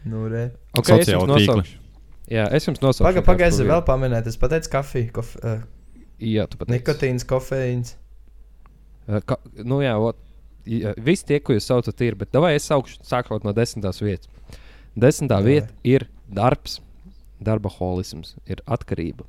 [0.05, 0.51] Nu, re.
[0.77, 1.77] Okay, es jums nosaukšu.
[2.29, 3.03] Jā, es jums nosaukšu.
[3.07, 4.27] Paga, vienkārši pagaidi, to vēl pamanīt.
[4.27, 5.63] Es pateicu, kafija, kof, uh,
[6.19, 7.95] Jā, tu pat nikotīns, kofeīns.
[9.25, 10.19] Ka, nu jā, ot,
[10.69, 12.17] jā, visi tie, ko jūs saucat, ir.
[12.19, 14.29] Bet vai es saukšu, sākot no desmitās vietas.
[14.99, 15.53] Desmitā Davai.
[15.53, 16.79] vieta ir darbs,
[17.39, 19.25] darba holisms, ir atkarība.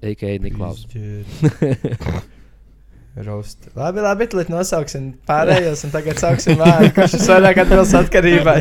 [0.00, 0.36] A.K.
[0.44, 0.86] Niklaus.
[3.16, 3.58] Roast.
[3.74, 8.60] Labi, labi, tad nosauksim pārējos, un tagad sāksim vārdu, kurš ir vairāk atbilst atkarībai.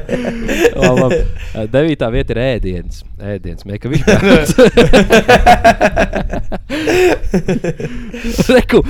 [1.76, 3.04] Devītā vieta ir ēdiens.
[3.22, 4.04] Ēdiens, mēka viņš
[8.50, 8.82] Reku,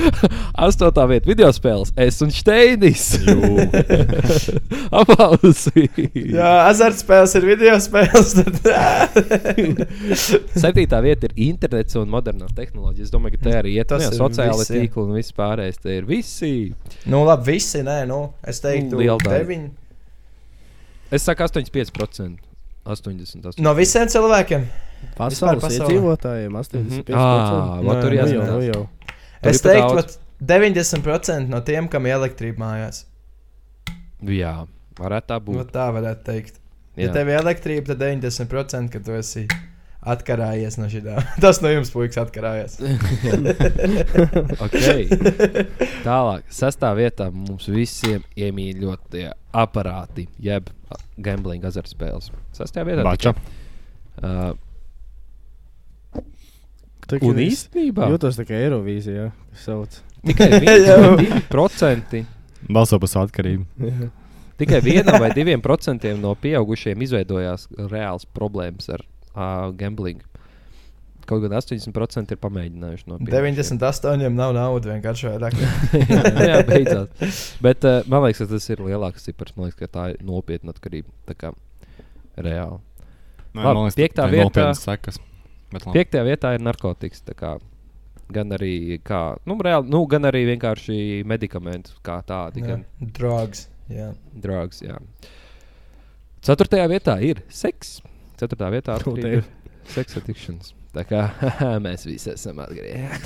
[0.59, 1.91] astotā vieta video spēles.
[1.99, 3.05] Es un Steinis.
[5.01, 5.85] Aplausi.
[6.13, 8.29] Jā, azartspēles ir video spēles.
[8.39, 8.55] Tad...
[10.59, 13.07] Septītā vieta ir internets un modernās tehnoloģijas.
[13.09, 14.73] Es domāju, ka te arī ir Tas ir sociālai visi.
[14.75, 15.81] tīkli un viss pārējais.
[15.83, 16.51] Te ir visi.
[17.09, 19.17] nu, labi, visi, nē, nu, es teiktu, daļa.
[19.33, 19.71] deviņi.
[21.11, 22.37] Es saku 85%.
[22.89, 23.59] 80.
[23.61, 24.63] No visiem cilvēkiem.
[25.17, 25.89] Pasaules pasaulē.
[25.93, 27.13] iedzīvotājiem 85%.
[27.15, 28.51] Ah, Nē, vot tur nu Nu jau, jāsaka.
[28.51, 28.81] nu jau.
[29.41, 30.03] Tur Es teiktu, ka
[30.53, 33.03] 90% no tiem, kam ir elektrība mājās.
[34.25, 34.53] Jā,
[34.99, 35.71] varētu tā Nu, būt.
[35.75, 36.57] tā varētu teikt.
[36.99, 37.13] Ja Jā.
[37.13, 39.45] tev ir elektrība, tad 90% ka tu esi
[39.99, 41.01] atkarājies no šī.
[41.43, 42.79] Tas no jums, puikas, atkarājies.
[44.65, 45.07] okay.
[46.07, 49.27] Tālāk, sastāvā vietā mums visiem iemīļotie
[49.59, 50.71] aparāti, jeb
[51.19, 52.31] gambling azartspēles.
[52.55, 53.35] Sastāvā vietā Bača.
[54.19, 54.55] Uh,
[57.09, 58.59] Tā kā un īstenībā Jūtos tā kā
[59.57, 59.95] Sauc.
[60.21, 60.97] tikai Jā.
[61.17, 62.19] 1%
[62.69, 63.65] Balso par atkarību.
[64.59, 69.05] Tikai vienam vai diviem procentiem no pieaugušiem izveidojās reāls problēmas ar
[69.39, 70.19] uh, gambling.
[71.29, 73.77] Kaut gan 80% ir pamēģinājuši no pieaugušiem.
[73.77, 75.57] 98 nav naudas, vienkārši vairāk.
[76.49, 77.41] Jā, beidzās.
[77.61, 79.53] Bet uh, man liekas, ka tas ir lielāks cipars.
[79.57, 81.13] Man liekas, ka tā ir nopietna atkarība.
[81.29, 81.51] Tā kā
[82.41, 82.79] reāli.
[83.53, 85.21] Nu, Labi, liekas, piektā tā ir vietā- sekas.
[85.69, 87.21] Piektajā vietā ir narkotikas.
[87.25, 87.57] tā kā
[88.29, 93.63] Gan arī, kā, nu, reāli, nu, gan arī vienkārši medikamenti, kā tādi, gan Drugs.
[93.89, 94.11] Jā.
[94.37, 94.83] drugs.
[94.85, 94.99] Jā.
[96.45, 97.95] Ceturtajā vietā ir seks.
[98.39, 99.47] Ceturtajā vietā atkarība ir
[99.89, 100.73] seks addictions.
[100.95, 101.21] Tā kā
[101.85, 103.21] mēs visi esam atgriezies.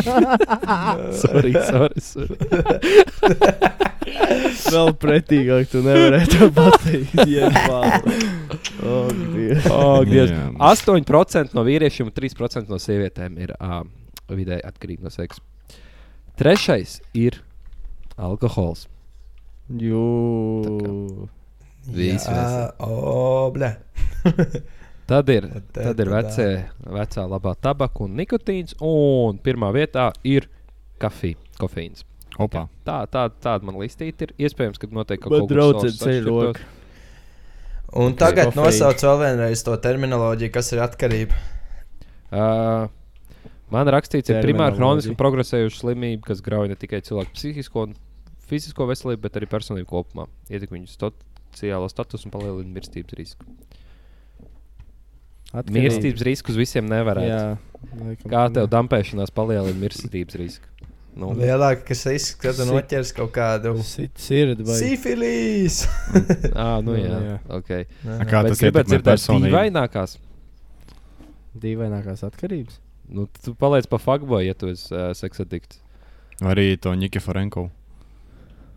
[1.20, 2.36] sorry, sorry, sorry.
[4.70, 7.12] Vēl pretīgāk tu nevarēji to pateikt.
[8.80, 9.66] Oh, Dievs.
[9.68, 10.32] Oh, Dievs.
[10.32, 10.46] Jā.
[10.70, 13.82] 8% no vīriešiem un 3% no sievietēm ir uh,
[14.32, 15.44] vidēji atkarīgi no seksa.
[16.40, 17.42] Trešais ir
[18.16, 18.86] alkohols.
[19.68, 21.28] Jū.
[21.88, 23.72] Visi Jā, o, blē.
[25.10, 26.44] Tad ir, tad ir vecē,
[26.86, 28.76] vecā labā tabaka un nikotīns.
[28.78, 30.46] Un pirmā vietā ir
[31.02, 32.04] kafija, kofeīns.
[32.38, 32.68] Opā.
[32.86, 34.34] Tā, tā, tāda man listīte ir.
[34.38, 36.28] Iespējams, ka noteikti kaut ceļ atšķirtos.
[36.28, 36.68] roku.
[38.00, 41.40] Un tagad nosauc vēl vienreiz to terminoloģiju, kas ir atkarība.
[42.30, 42.86] Uh,
[43.74, 44.78] man rakstīts, ka primāra Terminoloģija.
[44.78, 47.98] hroniski progresējuša slimība, kas grauj ne tikai cilvēku psihisko un
[48.46, 50.30] fizisko veselību, bet arī personību kopumā.
[50.46, 50.94] Ietekmē viņu
[51.50, 53.44] sociālo statusu un palielina mirstības risku.
[55.50, 55.80] Atkarīgi.
[55.82, 57.30] Mirstības risku uz visiem nevarētu.
[57.30, 57.94] Jā.
[57.98, 58.70] laikam, Kā tev ne.
[58.70, 60.66] dampēšanās palielina mirstības risku?
[61.18, 65.80] Nu, Lielākais risks, ka tu noķers kaut kādu sirdi vai sifilīs.
[66.54, 67.38] à, nu, Nu, jā, jā.
[67.58, 67.88] okay.
[68.06, 69.48] A Kā Bet tas dzirdēt personību?
[69.50, 70.14] dīvainākās.
[71.60, 72.78] dīvainākās atkarības?
[73.10, 75.80] Nu, tu paliec pa fuckboy, ja tu esi uh, seksadikts.
[76.40, 77.66] Vai arī to Nikiforenko?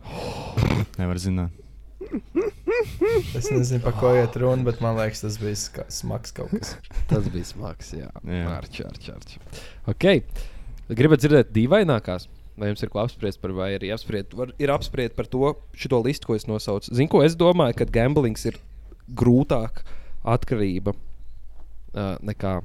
[1.00, 1.54] Nevar zināt.
[3.40, 6.76] Es nezinu, par ko iet runa, bet man liekas, tas bija smags kaut kas.
[7.12, 7.94] Tas bija smags.
[7.96, 8.46] Jā, Jā.
[8.58, 9.38] Arč, arč, arč.
[9.90, 10.24] Okay.
[10.94, 12.28] Gribat dzirdēt dīvainākās?
[12.60, 16.04] Vai jums ir ko apspriest par, vai arī apspriest, var, ir apspriest par to šo
[16.06, 16.92] listu, ko es nosaucu?
[16.94, 18.60] Zinu, ko es domāju, ka gamblings ir
[19.18, 19.82] grūtāk
[20.36, 22.60] atkarība uh, nekā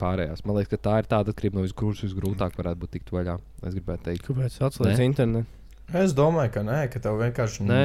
[0.00, 0.44] pārējās.
[0.46, 3.36] Man liekas, ka tā ir tāda atkarība no visgrūtākās, visgrūtāk varētu būt tikt vaļā.
[3.60, 5.59] Es gribētu teikt, Kāpēc atslēdz internetu?
[5.96, 7.82] Es domāju, ka nē, ka tev vienkārši Nē.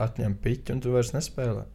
[0.00, 1.66] atņem piķi un tu vairs nespēlē.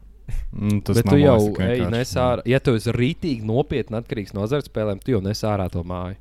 [0.52, 1.92] Mm, tas bet tu jau ej, vienkārši.
[1.94, 2.44] nes ārā.
[2.50, 6.18] Ja tu esi rītīgi nopietni atkarīgs no azartspēlēm, tu jau nes ārā to māju.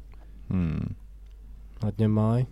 [0.52, 0.92] Mm.
[1.88, 2.46] Atņem māju.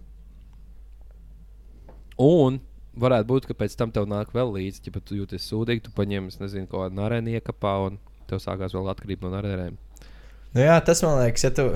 [2.24, 2.58] Un
[2.98, 6.30] varētu būt, ka pēc tam tev nāk vēl līdzi, ja tu jūties sūdīgi, tu paņem,
[6.30, 7.98] es nezinu, kaut kādu narēnu iekapā un
[8.30, 9.76] tev sākās vēl atkarība no narēniem.
[10.54, 11.66] Nu, jā, tas man liekas, ja tu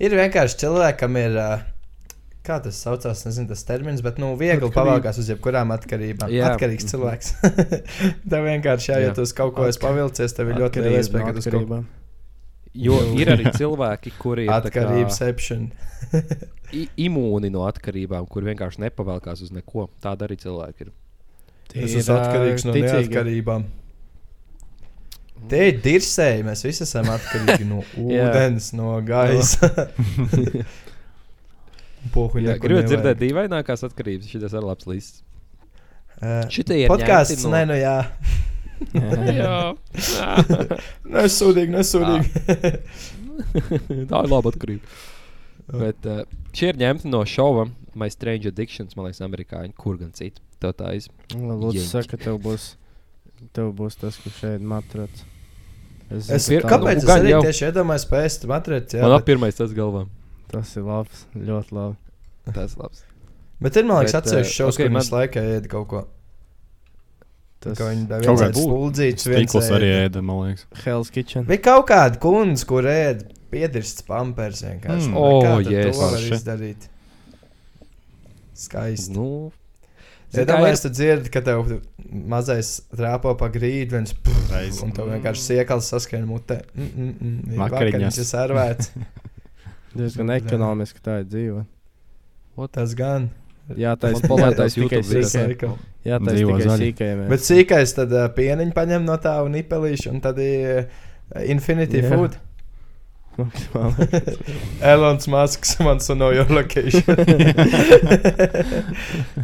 [0.00, 1.38] ir vienkārši cilvēkam ir.
[1.42, 1.50] ā,
[2.50, 4.74] Kā tas saucās, nezinu, tas termins, bet nu, viegli Atkarība.
[4.74, 6.32] pavalkās uz jebkurām atkarībām.
[6.34, 6.48] Jā.
[6.50, 7.28] Atkarīgs cilvēks.
[8.32, 9.14] tev vienkārši, jā, ja Jā.
[9.14, 11.68] tu uz kaut ko esi pavilcies, tev ir ļoti liela iespēja, ka tu uz kaut
[11.70, 11.82] ko
[12.74, 15.20] Jo ir arī cilvēki, kuri ir atkarības
[17.06, 19.88] imūni no atkarībām, kur vienkārši nepavēlkās uz neko.
[20.02, 20.92] Tāda arī cilvēki ir.
[21.74, 23.66] Es esmu atkarīgs no neatkarībām.
[25.50, 26.44] Tie ir dirsēji.
[26.46, 29.70] Mēs visi esam atkarīgi no ūdens, no gaisa.
[32.54, 34.28] Nekur Gribu dzirdēt dīvainākās atkarības.
[34.32, 35.22] Šis ir labs līsts.
[36.20, 37.96] Ē, Šitie ir Podkāsts, ņemti nē, nu jā.
[39.40, 39.74] Jā,
[41.16, 42.28] Nesūdīgi, nesūdīgi.
[44.10, 44.94] tā ir laba atkarība.
[45.70, 46.22] Bet, uh,
[46.56, 47.66] šie ir ņemti no šova
[48.00, 50.40] My Strange Addictions, man liekas, amerikāņu, kur gan citu.
[50.62, 51.06] Tev tā ir.
[51.36, 52.70] Lūdzu, saka, tev būs,
[53.56, 55.24] tev būs tas, kurš šeit matrats.
[56.10, 57.42] Es Es, tā- kāpēc nu, es arī jau.
[57.46, 58.96] tieši iedomājos pēc tam atrēt?
[58.96, 60.06] Jā, Man bet, pirmais tas galvā.
[60.50, 61.96] Tas ir labs, ļoti labi.
[62.54, 63.04] Tas labs.
[63.60, 66.06] bet ir, man liekas, Bet, atsevišķi šovs, ok, kur man- mums laikā iet kaut ko.
[67.60, 68.56] Tas Ka viņi Kaut kāds
[69.28, 70.64] viens Stīkls arī ēd- ēda, man liekas.
[70.84, 71.44] Hell's Kitchen.
[71.44, 75.10] Bija kaut kāda kundze, kur ēd piedirsts pampers vienkārši.
[75.10, 75.16] Mm.
[75.16, 75.92] O, Kā tad Jēzus.
[75.92, 76.88] to var izdarīt?
[78.54, 79.10] Skaisti.
[79.16, 79.52] Nu,
[80.32, 80.46] Ja ir-
[80.82, 81.80] tu dzirdi, ka tev
[82.14, 84.14] mazais trāpo pa grīdu, viens
[84.48, 84.80] Reiz.
[84.82, 86.62] un tev vienkārši siekals saskrien mutē.
[86.76, 87.56] Mm, mm, mm.
[87.58, 87.70] Vakariņas.
[87.70, 88.90] Vakariņas ir servēts.
[89.94, 91.64] Diezgan ekonomiski tā ir dzīve.
[92.74, 93.30] Tas gan.
[93.78, 95.00] Jā, tā ir palētājs tikai.
[95.06, 95.78] Saikal.
[96.06, 97.24] Jā, tā ir tikai sīkajiem.
[97.30, 102.02] Bet sīkais tad uh, pieniņu paņem no tā un nipelīšu, un tad ir uh, Infinity
[102.02, 102.12] Jā.
[102.12, 102.38] Food.
[104.92, 107.04] Elons Masks man know your location.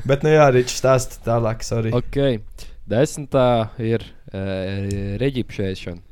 [0.09, 1.95] Bet, nu jā, Ričs stāsta tālāk, sorry.
[1.97, 2.43] Ok,
[2.91, 6.03] desmitā ir uh, reģipšēšana.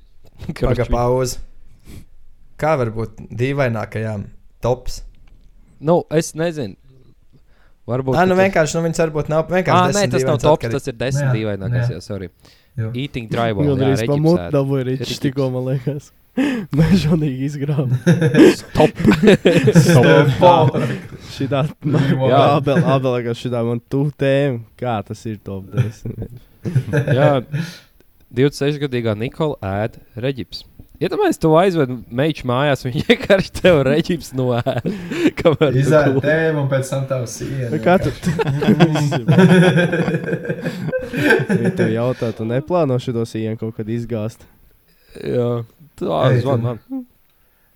[0.60, 1.42] Paga pauze.
[2.60, 4.24] Kā var būt dīvainākajām
[4.62, 5.00] tops?
[5.84, 6.76] Nu, es nezinu.
[7.84, 8.16] Varbūt.
[8.16, 9.92] Nē, nu vienkārši, nu viņas varbūt nav vienkārši.
[9.92, 10.72] nē, desmit tas nav dīvainas top, atkarīgi.
[10.78, 11.88] tas ir desmit Jā, dīvainākais.
[11.90, 11.96] jā.
[11.98, 12.28] Jā, sorry.
[12.80, 12.90] Jo.
[12.96, 13.26] Eating.
[13.30, 14.52] Gan jā, arī pa mutu reģipsēta.
[14.56, 15.20] dabūja rīčs Reģips.
[15.26, 16.08] tikko, man liekas.
[16.74, 17.98] Mežonīgi izgrāma.
[18.74, 18.90] Top.
[21.34, 22.00] Šitā, Jā.
[22.30, 24.62] jā, abel, abel, ka šitā man tu tēma.
[24.80, 26.40] Kā tas ir top 10?
[27.14, 27.28] Jā,
[28.34, 30.64] 26 gadīgā Nikola ēd reģips.
[31.02, 34.84] Iedomājieties, tu aizved meitu mājās, viņa vienkārši tev reģips noēd.
[35.40, 36.26] Kamēr tu Izēd gulēji.
[36.28, 37.80] tēmu un pēc tam tavu sienu.
[37.82, 38.12] Kā tu?
[41.50, 44.46] Viņa tev jautā, tu neplāno šo sienu kaut kad izgāzt.
[45.18, 45.48] Jā,
[45.98, 47.04] tā Ei, zvan tu- man.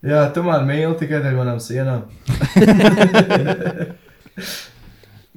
[0.06, 2.06] Jā, tu man mīli tikai ar manām sienām.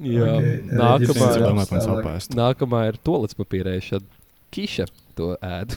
[0.02, 4.06] Jā, Ok, Es nākamā, ir- nākamā ir tolis papīrēšana.
[4.54, 4.86] Kiša
[5.18, 5.74] to ēd.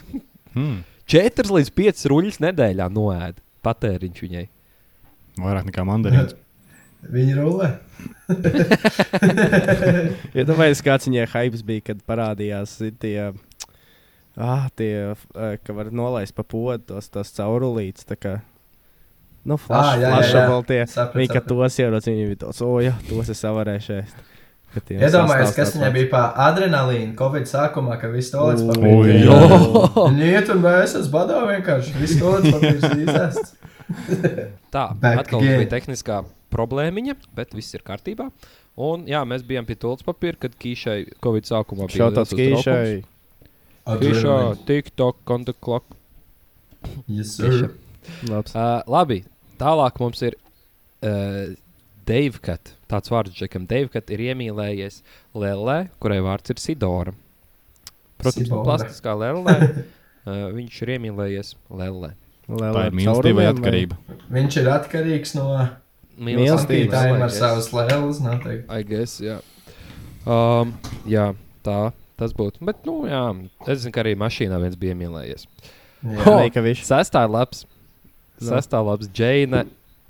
[0.54, 0.80] Hmm.
[1.06, 3.38] 4 līdz 5 ruļļus nedēļā noēd.
[3.66, 4.44] Patēriņš viņai.
[5.42, 6.34] Vairāk nekā mandarīns.
[7.16, 7.68] Viņi rulē.
[10.34, 13.14] Iedomājieties, kāds viņai hypes bija, kad parādījās tie,
[14.34, 18.06] ah, tie eh, ka var nolaist pa podu tos, tos caurulītes.
[18.08, 18.36] tā kā,
[19.46, 20.54] Nu, Ah, jā, jā, jā.
[20.66, 20.80] tie.
[20.90, 21.52] Saprat, Viņa, ka saprat.
[21.52, 24.16] tos ierodas, viņa bija tos, o, jā, tos es varēšu ēst.
[24.76, 29.22] Ka tie Iedomājieties, kas viņai bija pa adrenalīnu Covid sākumā, ka viss to papīram.
[29.24, 29.38] jā.
[29.96, 31.94] Viņa iet un vēsas badā vienkārši.
[32.02, 33.54] Viss to līdz papīram izēst.
[34.74, 35.62] Tā, Back atkal again.
[35.62, 36.20] bija tehniskā
[36.52, 38.28] problēmiņa, bet viss ir kārtībā.
[38.76, 42.88] Un, jā, mēs bijām pie tulles papīra, kad Kīšai Covid sākumā bija Šautauts Kīšai.
[44.02, 44.36] Kīšā,
[44.68, 45.84] TikTok, kontaktu klok.
[47.08, 47.70] Yes, Kīša.
[47.70, 47.70] sir.
[48.28, 48.52] Labs.
[48.52, 49.22] Uh, labi,
[49.58, 51.54] tālāk mums ir uh,
[52.06, 52.74] Dave Kat.
[52.90, 53.66] Tāds vārds Džekam.
[53.66, 55.00] Dave Kat ir iemīlējies
[55.34, 57.14] Lelē, kurai vārds ir Sidora.
[58.20, 58.62] Protams, Sidora.
[58.68, 59.56] plastiskā Lelē.
[60.26, 62.14] Uh, viņš ir iemīlējies Lelē.
[62.46, 63.98] Tā ir mīlestība vai atkarība.
[64.30, 65.48] Viņš ir atkarīgs no
[66.16, 68.22] Mīlestības, ar savas lēlas.
[68.24, 68.64] Noteikti.
[68.72, 69.40] I guess, jā.
[70.24, 70.72] Um,
[71.10, 71.32] jā,
[71.66, 72.62] tā tas būtu.
[72.64, 73.24] Bet, nu, jā,
[73.68, 75.44] es zinu, ka arī mašīnā viens bija iemīlējies.
[76.06, 76.38] Jā.
[76.54, 76.86] Viņš.
[76.86, 77.66] Sestā labs.
[78.38, 78.48] No.
[78.48, 79.10] Sestā labs.
[79.12, 79.66] Džeina,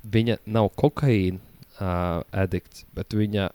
[0.07, 1.41] viņa nav kokaīna
[1.81, 3.49] uh, addikts, bet viņa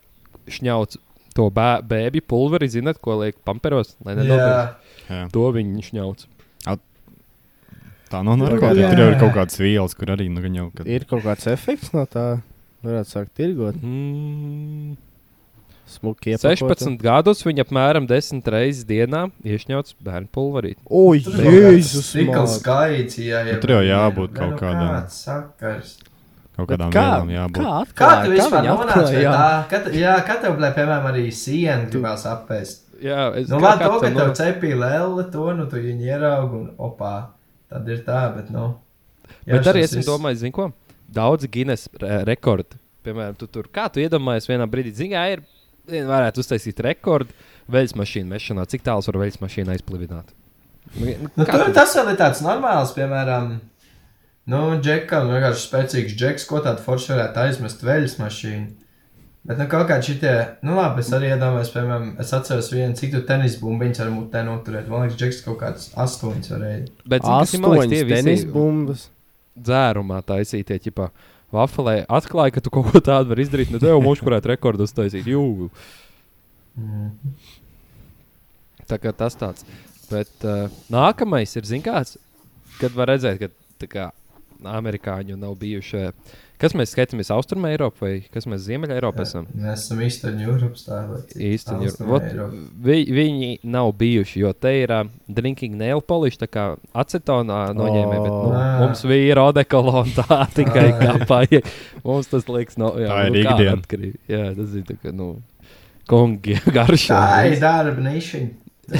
[0.51, 0.99] šņauc
[1.37, 4.18] to bē bēbju pulveri, zinat, ko liek pamperos, lai.
[4.20, 5.27] Jā.
[5.33, 6.27] To viņa šņauc.
[8.12, 8.43] Tā nav Jā.
[8.45, 8.91] narkotika.
[8.93, 10.66] Tur jau ir kaut kādas vielas, kur arī nu, jau.
[10.77, 10.91] Kad...
[10.91, 12.27] Ir kaut kāds efekts no tā.
[12.85, 13.79] Varētu sākt tirgot.
[13.79, 14.99] Mm,
[15.93, 16.77] Smuki iepakota.
[16.83, 20.75] 16 gadus viņa apmēram 10 reizes dienā iešņauc bērnu pulverī.
[20.89, 22.12] Oi, Jēzus!
[22.29, 22.53] māt.
[22.57, 23.59] skaits, jā, jā.
[23.62, 24.89] Tur jau jābūt Nu, kaut kādam.
[24.97, 25.95] kāds sakars.
[26.57, 27.57] Kaut Bet kādām Kā, vielām jābūt.
[27.57, 29.69] kā, Kā atklāja, tu vispār nonāci pie tā?
[29.71, 32.83] Kad, jā, kad tev, blē, piemēram, arī sienu gribās apēst?
[33.03, 35.77] Jā, es Nu, kā- labi, kā to, ka no- tev cepīja lēle, to, nu, tu
[35.77, 37.15] viņu ieraugi un opā.
[37.73, 38.75] Tad ir tā, bet, nu.
[39.47, 40.73] Bet jā, arī šis esmu viss- domājis, zinu, ko?
[41.13, 42.77] Daudz Guinness re rekordi.
[43.05, 45.43] Piemēram, tu tur kā tu iedomājies vienā brīdī, zinām, ir
[45.89, 47.33] vien varētu uztaisīt rekordu
[47.69, 48.69] veļas mašīnu mešanā.
[48.69, 50.37] Cik tālu var veļas mašīnu aizplīvināt?
[50.95, 53.61] Nu, Nu, kā tur, tu- tas vēl ir tāds normāls, piemēram,
[54.51, 58.70] nu, džekam, vienkārši spēcīgs džeks, ko tādu foršu varētu aizmest veļas mašīnu.
[59.43, 60.32] Bet, nu, kaut kādi šitie,
[60.62, 64.45] nu, labi, es arī iedomājos, piemēram, es atceros vienu, cik tu tenis bumbiņas ar mutē
[64.47, 64.86] noturēt.
[64.90, 66.84] Man liekas, džeks kaut kāds astoņas varēja.
[67.03, 69.03] Bet, zini, kas ir, man liekas, tie Astoņas tenis visi bumbas.
[69.66, 71.09] dzērumā taisītie, ķipā,
[71.59, 73.74] vafelē atklāja, ka tu kaut ko tādu vari izdarīt.
[73.74, 75.26] Nu, tev mums varētu rekordu uztaisīt.
[75.34, 75.43] Jū.
[76.78, 77.34] Mm.
[78.86, 79.66] Tā kā tas tāds.
[80.07, 82.14] Bet uh, nākamais ir, zin kāds,
[82.78, 83.51] kad var redzēt, ka
[83.82, 84.09] tā kā,
[84.69, 86.09] amerikāņu nav bijuši.
[86.63, 89.49] Kas mēs skatāmies Austrumē, Eiropā vai kas mēs Ziemeļā Eiropā esam?
[89.59, 92.61] Mēs esam Austruma Vot, Eiropa.
[92.87, 98.21] vi, viņi nav bijuši, jo te ir uh, drinking nail polish, tā kā acetonā noņēmē,
[98.23, 98.63] bet nu, Ā.
[98.85, 100.99] mums vīra odekolona tā tikai Ai.
[101.03, 101.67] kā paiet.
[102.07, 103.75] Mums tas liekas, no, jā, Tā ir nu, ikdiena.
[103.81, 104.23] atkarība.
[104.31, 105.33] Jā, tas ir tā kā, nu,
[106.11, 107.19] kongi garšā.
[107.19, 108.62] Tā ir darba nišiņa.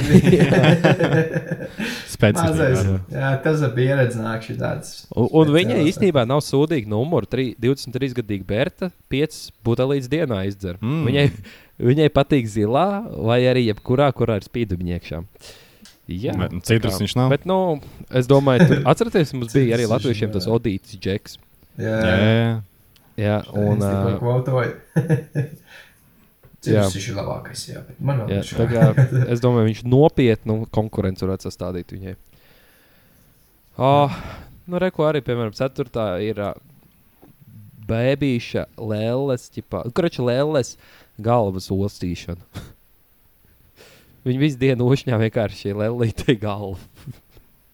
[2.13, 2.93] Specifiski.
[3.11, 3.31] Jā.
[3.43, 4.91] tas ir pieredze nākšķi tāds.
[5.11, 7.27] Un, un viņa īstenībā nav sūdīga numura.
[7.29, 10.75] Tri- 23 gadīga Berta, 5 pudelītes dienā izdzer.
[10.81, 11.03] Mm.
[11.09, 11.25] Viņai,
[11.91, 12.85] viņai patīk zilā,
[13.27, 15.17] vai arī jebkurā, kurā ir spīdumi iekšā.
[16.11, 17.29] Jā, Bet, nu, citrus viņš nav.
[17.31, 17.57] Bet, nu,
[18.11, 20.57] es domāju, tur atcerieties, mums bija arī latviešiem tas nav.
[20.59, 21.37] Odīts Džeks.
[21.79, 22.59] Jā, Jā, jā,
[23.23, 23.37] jā.
[23.57, 24.19] Un uh,
[26.69, 26.83] jā.
[26.87, 30.59] Tas ir labākais, jā, bet man vēl jā, viņš tā kā, es domāju, viņš nopietnu
[30.73, 32.15] konkurenci varētu sastādīt viņai.
[33.81, 34.21] Oh,
[34.69, 36.05] nu, reko arī, piemēram, 4.
[36.23, 36.53] ir uh,
[37.89, 39.49] bēbīša lēles,
[39.97, 40.75] kurš lēles
[41.21, 42.63] galvas ostīšana.
[44.27, 46.77] Viņi visu dienu uzņēma vienkārši lēlīti galvu.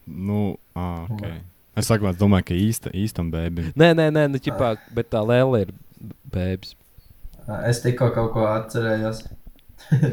[0.09, 1.27] Nu, ah, ok.
[1.77, 3.69] Es saku, es domāju, ka īsta, īstam bēbim.
[3.77, 5.73] Nē, nē, nē, nu, ķipā, bet tā lēle ir
[6.33, 6.73] bēbis.
[7.69, 9.23] Es tikko kaut ko atcerējos.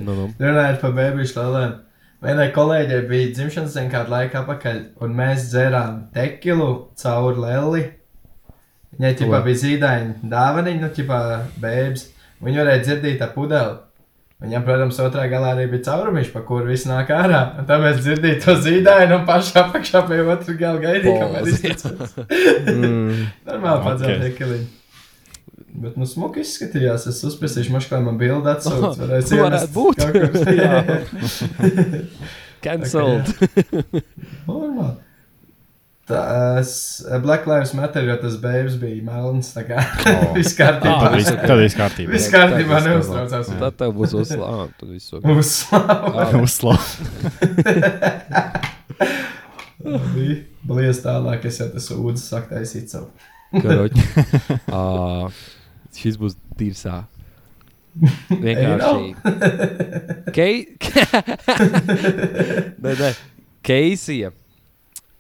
[0.01, 0.29] Nu, nu.
[0.43, 1.75] Runājot par bērnu lēlēm.
[2.27, 7.83] Vienai kolēģei bija dzimšanas diena kādu laiku atpakaļ, un mēs dzērām tekilu caur lēli.
[8.97, 11.19] Viņai ķipā, bija zīdaini dāvaniņi, nu, ķipā,
[11.61, 12.07] bērns.
[12.47, 13.77] Viņa varēja dzirdēt tā pudeli.
[14.45, 17.39] Viņam, protams, otrā galā arī bija caurumiņš, pa kuru viss nāk ārā.
[17.61, 22.17] Un tā mēs dzirdējām to zīdaini, un pašā apakšā pie otrā gala gaidījām, kamēr izteicamies.
[22.69, 23.23] Mm.
[23.49, 23.87] Normāli Ok.
[23.87, 24.69] padzērt tekiliņu.
[25.77, 27.05] Bet, nu, smuki izskatījās.
[27.11, 28.97] Es uzspēlēju, mašīnu, kā man bildi atsūtīt.
[29.03, 29.97] Varētu Varētu būt.
[32.65, 33.27] Cancelled.
[34.49, 34.95] Normāli.
[36.07, 39.49] Tas Black Lives Matter, jo tas bērns bija melns.
[39.57, 40.29] Tā kā Oh.
[40.37, 40.93] viss kārtībā.
[40.95, 42.13] Ah, Tad viss, kārtībā.
[42.15, 43.51] Viss kārtībā, neuztraucās.
[43.59, 44.69] Tad tev būs uzslāņa.
[44.79, 45.27] Tad viss ok.
[45.35, 46.29] Uzslāva.
[46.47, 46.87] Uzslavu.
[50.67, 53.11] Blies tālāk, es jau tas ūdens saku taisīt savu.
[53.63, 54.03] Karoči.
[56.01, 57.03] Šis būs tirsā.
[58.29, 59.15] Vienkārši.
[60.37, 60.67] Kei...
[62.85, 63.11] nē, nē.
[63.67, 64.31] Keisija.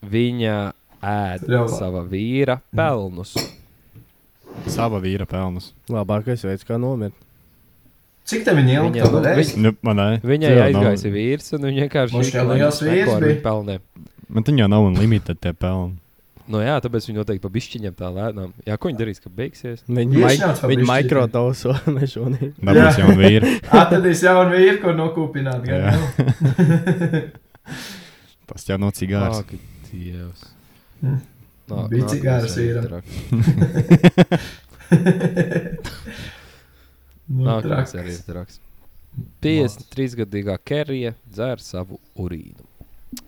[0.06, 0.56] Viņa
[1.02, 1.78] ēd Ļauvā.
[1.80, 3.32] sava vīra pelnus.
[4.70, 5.72] Sava vīra pelnus.
[5.92, 7.16] Labākais veids, kā nomirt.
[8.26, 9.50] Cik tev viņa ilgi Viņa- to varēs?
[9.60, 10.06] Nu, nē.
[10.26, 13.36] Viņai nav- vīrs, un viņa vienkārši Mums jau liels vīrs bija.
[13.44, 13.76] pelnē.
[14.28, 15.94] Man viņa jau nav un limited tie pelni.
[16.46, 18.52] Nu, jā, tāpēc viņi noteikti pa bišķiņiem tā lēnām.
[18.68, 19.80] Jā, ko viņi darīs, ka beigsies?
[20.62, 20.90] Pa viņa bišķiņiem.
[20.92, 22.52] mikrodoso mežonī.
[22.60, 22.90] Dabūs Jā.
[23.02, 23.50] jau vīru.
[23.82, 25.66] Atradīs jaunu vīru, ko nokūpināt.
[28.70, 29.40] jau no cigārs.
[29.42, 29.50] Ak,
[29.90, 30.44] Dievs.
[31.02, 31.18] Mm.
[31.66, 33.02] Nā- Bija cigāras arī vīram.
[37.26, 38.60] Nu, Nākamais arī ir traks.
[39.42, 42.62] 53-gadīgā Kerija dzer savu urīnu.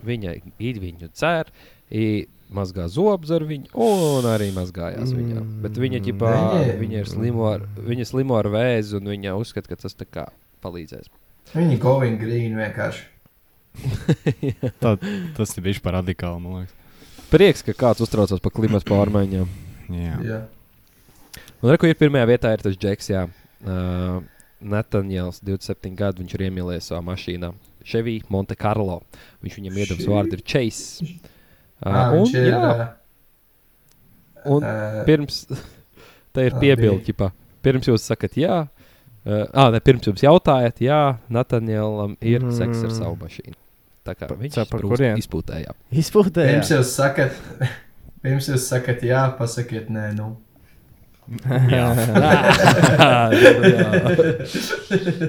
[0.07, 1.51] Viņa ir viņu dzer,
[1.91, 5.21] i mazgā zobus ar viņu, un arī mazgājās mm.
[5.21, 5.45] viņā.
[5.65, 6.33] Bet viņa, ģipā,
[6.81, 10.29] viņa, ir slimo ar, viņa slimo ar vēzi, un viņa uzskata, ka tas tā kā
[10.65, 11.11] palīdzēs.
[11.55, 13.07] Viņi going green vienkārši.
[14.83, 14.95] Tā,
[15.37, 16.75] tas ir bijis par radikālu, man liekas.
[17.29, 19.49] Prieks, ka kāds uztraucas par klimatu pārmaiņām.
[19.93, 20.17] Jā.
[20.25, 20.41] Jā.
[21.61, 23.27] Un reku ir pirmajā vietā ir tas Džeks, jā.
[23.61, 24.21] Uh,
[24.59, 27.53] Natāņēls, 27 gadu, viņš ir iemīlējies savā mašīnā.
[27.89, 29.03] Chevy Monte Carlo.
[29.45, 30.09] Viņš viņam Chevy?
[30.11, 31.07] vārdu ir Chase.
[31.79, 32.49] Uh, Ah, un, ir.
[32.51, 32.87] jā, ā,
[34.51, 35.45] un ā, pirms
[36.35, 37.15] tā ir Ah, piebilde,
[37.63, 40.99] pirms jūs sakat, jā, uh, ah, ne, pirms jums jautājat, jā,
[41.31, 42.57] Natāņēlam ir mm.
[42.59, 43.55] seks ar savu mašīnu.
[44.09, 45.23] Tā kā Pa- viņš ca- par sprūst kurien?
[45.23, 45.73] izpūtējā.
[46.03, 46.49] Izpūtē.
[46.51, 47.39] Pirms jūs sakat,
[48.27, 50.33] pirms jūs sakat, jā, pasakiet, nē, nu.
[51.69, 51.91] Jā.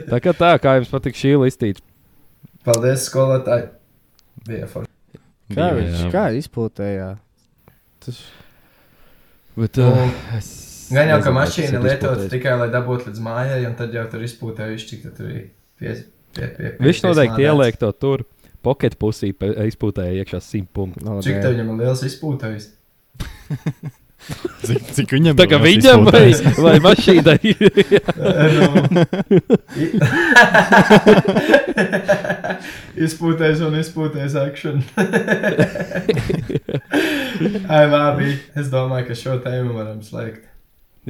[0.10, 1.84] tā kā tā, kā jums patīk šī listīte.
[2.66, 3.68] Paldies, skolotāji.
[4.48, 4.89] Bija forši.
[5.50, 6.10] Kā Jā, viņš jā.
[6.14, 7.10] kā izpūtējā?
[8.06, 8.20] Tas
[9.60, 10.50] Bet, Nu, uh, es
[10.94, 12.32] Gan jau, ka mašīna ir lietot izpūtējis.
[12.34, 15.44] tikai, lai dabūtu līdz mājai, un tad jau tur izpūtēju, cik tu tur ir.
[15.80, 15.96] Pie,
[16.38, 18.24] pie, pie, Viņš noteikti ieliek to tur.
[18.66, 21.04] Pocket pusī izpūtēja iekšā simt punktu.
[21.06, 22.66] no, Cik tev viņam ir liels izpūtējs?
[24.68, 26.28] Cik, cik viņam Tā kā viņam vai,
[26.66, 27.40] vai mašīnai.
[33.08, 34.84] Izpūtējis un izpūtējis action.
[37.70, 38.36] Ai, labi.
[38.60, 40.44] Es domāju, ka šo tēmu varam slēgt.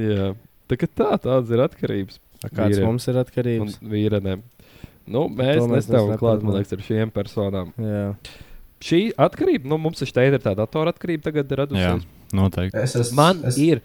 [0.00, 0.30] Jā,
[0.70, 2.20] tā kā tā, tādas ir atkarības.
[2.46, 3.74] Kāds Vīriem mums ir Un atkarības?
[3.84, 4.46] vīrenēm.
[5.10, 7.74] Nu, mēs nestāvam klāt, man liekas, ar šiem personām.
[7.80, 8.06] Jā.
[8.80, 12.06] Šī atkarība, nu, mums taču te ir tā datora atkarība tagad Jā, radusies.
[12.36, 12.78] Noteikti.
[12.80, 13.16] Es esmu.
[13.20, 13.82] Man es, ir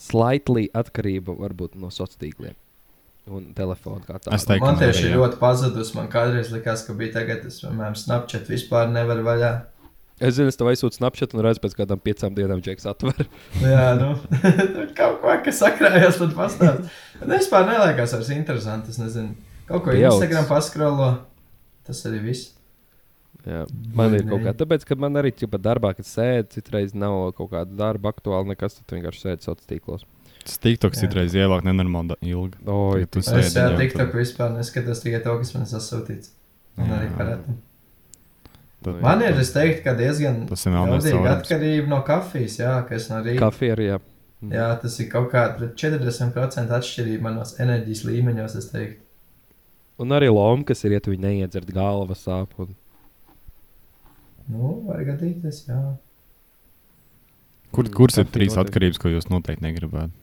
[0.00, 2.56] slightly atkarība varbūt no sociāliem tīkliem
[3.26, 4.36] un telefona kā tāda.
[4.36, 5.92] Es teiktu, Man man tieši ir ļoti pazudus.
[5.96, 9.52] Man kādreiz likās, ka bija tagad, es, piemēram, Snapchat vispār nevaru vaļā.
[10.16, 13.26] Es zinu, es tev aizsūtu snapchat un redzu pēc kādām piecām dienām, Džeks atver.
[13.60, 16.86] Jā, nu, tur kaut ko, kas sakrājās, tad pastāst.
[17.20, 18.94] Bet vispār neliekas vairs interesanti.
[18.94, 19.34] Es nezinu,
[19.68, 19.96] kaut ko.
[19.98, 21.10] Instagram paskrolo.
[21.84, 22.55] Tas arī viss.
[23.46, 23.62] Jā,
[23.94, 24.46] man ir Vai kaut ne?
[24.48, 28.48] kā, tāpēc, ka man arī pat darbā, kad sēž, citreiz nav kaut kāda darba aktuāla,
[28.50, 30.02] nekas, tad vienkārši sēž sociālos tīklos.
[30.46, 31.06] Tas TikToks Jā.
[31.06, 32.58] citreiz ievāk nenormāli ilgi.
[32.66, 34.20] Oi, Tagad tu Es sēdi jau jau TikTok tur.
[34.20, 36.30] vispār neskatos tikai to, kas man ir sasūtīts.
[36.78, 36.98] Un Jā.
[36.98, 37.56] arī parādi.
[38.82, 43.22] Tad- Man ir, es teiktu, ka diezgan ir daudzīga atkarība no kafijas, jā, kas no
[43.24, 43.38] rīta.
[43.40, 43.98] Kafija arī, jā.
[44.52, 49.00] Jā, tas ir kaut kāda 40% atšķirība manos enerģijas līmeņos, es teiktu.
[49.98, 52.48] Un arī loma, kas ir, ja tu neiedzert galva sāp.
[52.58, 52.74] Un...
[54.52, 55.80] Nu, var gadīties, jā.
[57.74, 58.70] Kur, kuras ir trīs noteikti.
[58.70, 60.14] atkarības, ko jūs noteikti negribētu?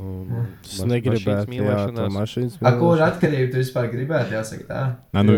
[0.00, 0.46] Un, Mm.
[0.64, 1.52] Es negribētu,
[1.96, 2.54] to mašīnas.
[2.62, 3.10] A, kur mīlēšanās.
[3.10, 4.84] atkarību tu vispār gribētu, jāsaka tā?
[5.12, 5.34] Nē, nu,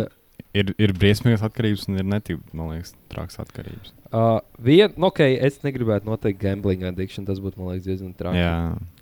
[0.55, 3.93] ir, ir briesmīgas atkarības un ir netik, man liekas, traks atkarības.
[4.15, 7.27] Uh, vien, nu, okay, es negribētu noteikt gambling addiction.
[7.27, 8.41] Tas būtu, man liekas, diezgan traki.
[8.41, 8.55] Jā,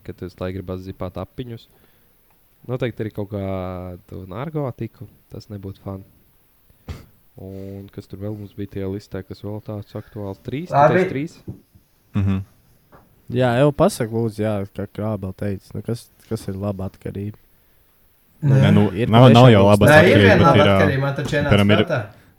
[0.07, 1.69] Kad tu lai gribētu zipāt apiņus.
[2.71, 5.07] Noteikti arī kaut kādu narkotiku.
[5.33, 6.07] Tas nebūtu fun.
[7.41, 10.41] Un kas tur vēl mums bija tie listē, kas vēl tāds aktuāls?
[10.45, 11.39] Trīs, tikai trīs.
[12.15, 12.43] mhm.
[13.33, 15.71] Jā, jau pasaka, lūdzu, jā, kā Krābel teica.
[15.75, 17.39] Nu, kas, kas ir laba atkarība?
[18.43, 21.87] Nē, nu, ir nav, nav jau patiešām labas Nē, ir laba atkarība, piemēram, ir-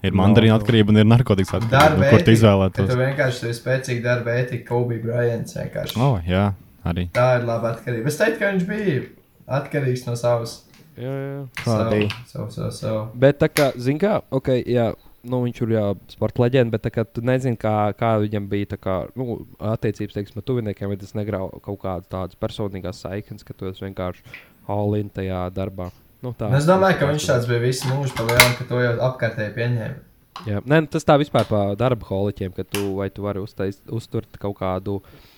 [0.03, 0.61] ir mandarīna Nav.
[0.61, 1.97] atkarība un ir narkotikas atkarība.
[1.97, 2.89] Nu, kur tu izvēlētos?
[2.91, 5.97] tu vienkārši tur ir spēcīga darba ētika, Kobe Bryants vienkārši.
[5.97, 6.53] Oh, jā,
[6.85, 7.07] arī.
[7.15, 8.07] Tā ir laba atkarība.
[8.11, 9.01] Es teiktu, ka viņš bija
[9.47, 10.59] atkarīgs no savas.
[10.99, 11.39] Jā, jā.
[11.63, 12.11] Kā bija?
[12.29, 13.01] Savu, savu, savu.
[13.17, 14.91] Bet tā kā, zini, kā, ok, jā.
[15.23, 18.77] Nu, viņš ir jā, sporta leģenda, bet kā tu nezini, kā, kā viņam bija tā
[18.83, 19.37] kā, nu,
[19.71, 23.85] attiecības teiksim, ar tuviniekiem, vai tas negrauj kaut kādas tādas personīgās saiknes, ka tu esi
[23.85, 24.25] vienkārši
[24.67, 25.93] all-in tajā darbā.
[26.19, 28.83] Nu, tā, Un Es domāju, ka viņš tāds bija visu mūžu pa lielam, ka to
[28.83, 30.03] jau apkārtēji pieņēma.
[30.49, 33.79] Jā, Nē, nu, tas tā vispār par darba holiķiem, ka tu vai tu vari uztais,
[33.95, 35.32] uzturt kaut kādu uh,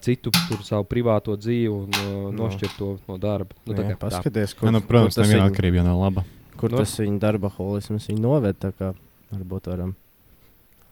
[0.00, 0.30] citu
[0.64, 2.46] savu privāto dzīvi un uh, No.
[2.48, 3.52] nošķirt to no darba.
[3.66, 4.08] Nu, tā Jā, kā tā.
[4.08, 6.24] paskaties, Ja, nu, protams, kur neviena viņu- atkarība jau nav laba.
[6.56, 6.78] Kur Nu.
[6.78, 8.58] tas viņa darba holisms viņu noved.
[8.58, 8.94] tā kā
[9.32, 9.94] Varbūt varam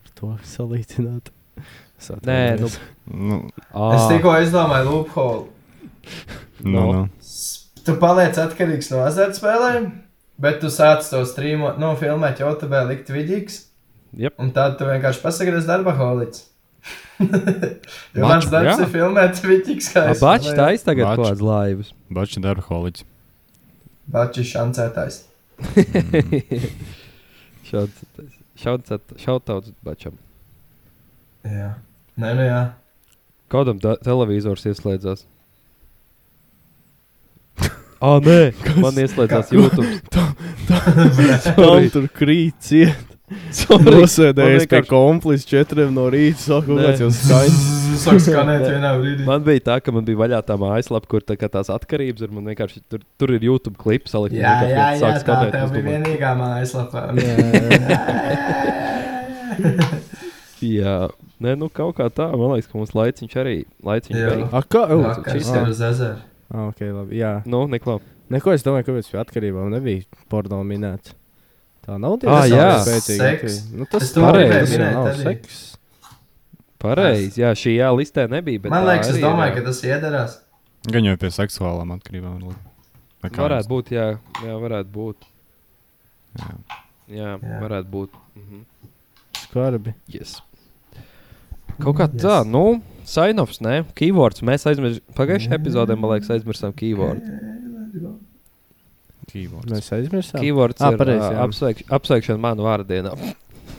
[0.04, 1.30] ar to salīdzināt.
[2.28, 2.68] Nē, nu.
[3.08, 3.38] Nu,
[3.94, 5.46] Es tikko izdomāju loophole.
[6.60, 6.92] nu, No.
[6.92, 7.08] nu.
[7.84, 9.92] Tu paliec atkarīgs no azartspēlēm,
[10.38, 13.62] bet tu sāc to streamot, nu, filmēt YouTube, likt vidīgs.
[14.12, 14.34] Jep.
[14.38, 16.44] Un tad tu vienkārši pasakries darba holics.
[17.18, 18.76] Jo mans darbs jā.
[18.84, 19.40] ir filmēt
[19.94, 21.22] kā es Bačs taisa tagad Bač.
[21.22, 21.92] kādas laivas.
[22.12, 23.06] Bačs darba holiķis.
[24.12, 25.22] Bačs šancētājs.
[28.56, 30.14] Šautauts bačam.
[31.46, 31.72] Jā.
[32.16, 32.60] Nē, nu jā.
[33.52, 35.26] Kādam da- televizors ieslēdzās?
[37.96, 40.00] Ah, nē, man ieslēdzās YouTube.
[41.56, 43.15] Tam tur krīt ciet.
[43.26, 46.60] Nosēdējis pie komplīs četriem no rīta.
[46.66, 47.10] Kāds jau.
[47.96, 49.24] Sāk skanēt vienā brīdī.
[49.26, 52.30] Man bija tā, ka man bija vaļā tā mājaslapa, kur tā kā tās atkarības ir.
[52.36, 54.14] Man vienkārši tur, tur ir YouTube klips.
[54.14, 57.00] Jā, un jā, vienkārši jā, sāk tā es bija vienīgā mājaslapā.
[60.64, 60.96] Jā,
[61.42, 62.28] nē, nu kaut kā tā.
[62.32, 64.30] Man liekas, ka mums laiciņš arī laiciņš Jā.
[64.32, 64.54] beigts.
[64.56, 64.84] A, kā?
[64.92, 66.18] Vakars šis ir uz ezeru.
[66.52, 67.20] ah, ok, labi.
[67.20, 67.32] Jā.
[67.48, 67.98] Nu, neklā.
[68.32, 71.14] Neko es domāju, kāpēc pie atkarībām nebija porno minēts.
[71.86, 72.68] Tā nav Ah, jā.
[72.82, 73.18] spēcīga.
[73.22, 73.58] Seks.
[73.72, 75.60] Nu, tas pareizi, minēt nav seks.
[76.82, 78.60] Pareizi, jā, šī jā, listē nebija.
[78.64, 79.54] bet Man tā liekas, es ir, domāju, jā.
[79.54, 80.34] ka tas iederās.
[80.92, 82.42] Gan jau pie seksuālām atkarībām.
[83.22, 84.08] Varētu būt, jā,
[84.44, 85.16] jā varētu būt.
[86.36, 86.50] Jā.
[87.08, 87.60] Jā, Jā.
[87.62, 88.10] varētu būt.
[88.36, 88.64] Mhm.
[89.46, 89.94] Skarbi.
[90.10, 90.40] Yes.
[91.80, 92.46] Kaut kā tā, Yes.
[92.50, 93.84] nu, sign-offs, ne?
[93.94, 94.42] Keywords.
[94.42, 97.22] Mēs aizmirsām, pagājušajā epizodē, man liekas, aizmirsām keyword.
[99.32, 99.70] Keywords.
[99.72, 100.40] Mēs aizmirsām.
[100.40, 101.42] Keywords Ah, ir pareizi, jā.
[101.44, 103.12] apsveik, apsveikšana manu vārdienā.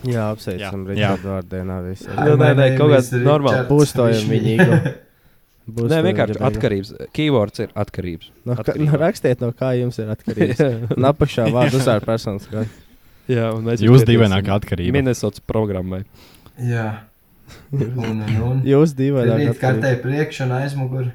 [0.08, 0.94] Jā, apsveicam Jā.
[0.94, 1.78] Richardu vārdienā.
[1.98, 3.68] Jā, nē, nē, kaut kāds normāls.
[3.70, 4.68] Būstojam viņu.
[5.68, 6.92] Būs Nē, vienkārši atkarības.
[7.18, 8.30] Keywords ir atkarības.
[8.46, 8.86] No, ka, atkarība.
[8.88, 10.62] nu, rakstiet, no kā jums ir atkarīgs.
[10.96, 12.46] Un apakšā vārdu uzsver personas.
[12.48, 12.64] kā-
[13.28, 14.94] Jā, un mēs Jūs divainākā atkarība.
[14.96, 16.06] Minnesotas programmai.
[16.64, 17.00] Jā.
[17.72, 18.62] Un, un, un.
[18.68, 19.60] Jūs divaināk Rīt atkarīgi.
[19.64, 21.12] kartē priekš un aizmuguri.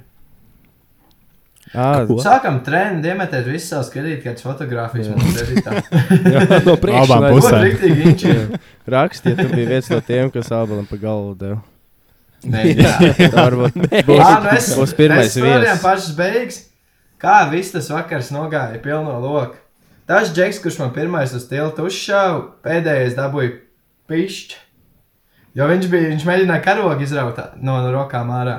[1.72, 2.18] Ko?
[2.20, 5.14] Sākam trendu, iemetēt visas savas kredītkartes fotogrāfijas Jā.
[6.68, 7.04] no priekšā.
[7.06, 8.58] Abām pusēm.
[8.92, 11.62] Rakstiet, tu biji viens no tiem, kas abalam pa galvu deva.
[12.52, 12.92] Nē, jā.
[13.32, 15.80] Tā varbūt Ā, būs, nu es, būs pirmais viesis.
[15.80, 16.60] pašas beigas.
[17.22, 19.56] Kā viss tas vakars nogāja pilno loku.
[20.10, 23.54] Tas džeks, kurš man pirmais uz tiltu uzšāva, pēdējais dabūja
[24.10, 24.58] pišķi.
[25.56, 28.56] Jo viņš bija, viņš mēģināja karogu izraut no, no rokām ārā.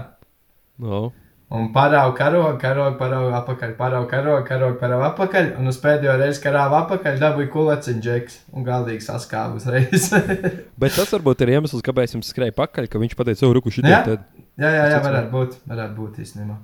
[0.81, 1.09] No.
[1.53, 5.51] Un parauga karogu, karogu, parauga apakaļ, parauga karogu, karogu, parauga apakaļ.
[5.61, 10.07] Un uz pēdējo reizi karāva apakaļ, dabūja kuleciņu džeks un galdīgi saskāva uzreiz.
[10.81, 13.85] Bet tas varbūt ir iemesls, kāpēc jums skrēja pakaļ, ka viņš pateica, oh, ruku šī
[13.85, 14.01] Jā.
[14.07, 14.17] tā.
[14.57, 16.57] jā, jā, jā, varētu būt, varētu būt īstenībā.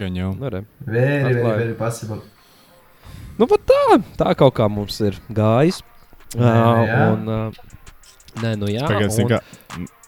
[0.00, 0.32] Gan jau.
[0.40, 2.22] Very, very, very possible.
[3.36, 5.84] nu, pat tā, tā kaut kā mums ir gājis.
[6.32, 6.56] Nē,
[6.88, 7.04] jā.
[7.12, 7.86] un, uh,
[8.40, 8.88] nē, nu jā.
[8.88, 9.44] Tagad, un, kā,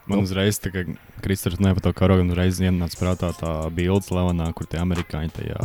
[0.09, 0.89] man uzreiz, tā kā
[1.23, 5.59] Kristers to karogu, un uzreiz ienāca prātā tā bilde Levanā, kur tie amerikāņi tajā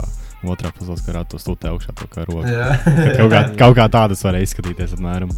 [0.47, 2.45] otrā pasaules karā to stūtē augšā to karogu.
[2.47, 2.69] Jā,
[3.17, 5.33] Kaut kā, kaut kā tādas varēja izskatīties apmēram.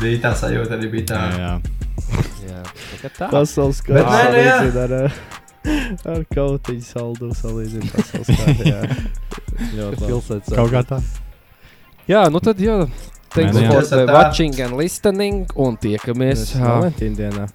[0.00, 1.18] bija tā sajūta, arī bija tā.
[1.18, 2.22] Jā, jā.
[2.48, 3.30] jā, tā kā tā.
[3.34, 4.16] Pasaules Bet kārta.
[4.16, 4.58] nē, nu jā.
[4.86, 8.72] Ar, ar kautiņu saldu salīdzinu pasaules kārta.
[8.72, 8.80] jā.
[9.74, 10.02] Ļoti.
[10.06, 11.02] Pilsētas Kaut kā tā.
[12.08, 12.80] Jā, nu tad jā.
[13.34, 13.68] Thanks jā.
[13.68, 15.42] for the watching and listening.
[15.58, 17.48] Un tiekamies Mēs uh, Valentīna dienā.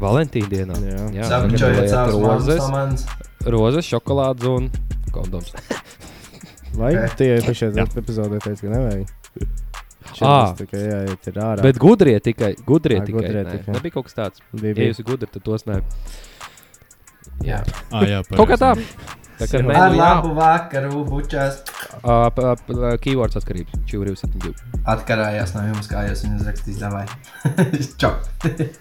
[0.00, 0.78] Valentīna dienā.
[0.82, 1.02] Jā.
[1.14, 3.04] Jā, mazus rozes,
[3.46, 4.70] rozes, šokolādes un
[5.14, 5.52] kondoms.
[6.78, 7.12] Vai Ok.
[7.20, 7.86] tie iepriekšējā Jā.
[8.02, 9.06] epizodē teica, ka nevajag?
[10.14, 11.62] Šeit tikai jāiet ir ārā.
[11.62, 12.52] Bet gudrie tikai.
[12.66, 13.20] Gudrie Ā, tikai.
[13.20, 13.52] gudrie nē.
[13.58, 13.74] tikai.
[13.78, 14.42] Nebija kaut kas tāds.
[14.52, 14.88] bija, Ja bija.
[14.90, 15.78] jūs esat gudri, tad tos nē.
[17.46, 17.60] Jā.
[17.90, 18.72] Ah, jā Kaut kā tā.
[19.38, 19.86] Tā kā nu jā.
[19.98, 21.62] labu vakaru, bučās.
[22.04, 22.30] Uh,
[23.02, 23.74] Keywords atkarības.
[23.90, 24.54] 472.
[24.86, 27.10] Atkarājās no jums, kā jūs viņu uzrakstījāt.
[28.02, 28.12] Čau!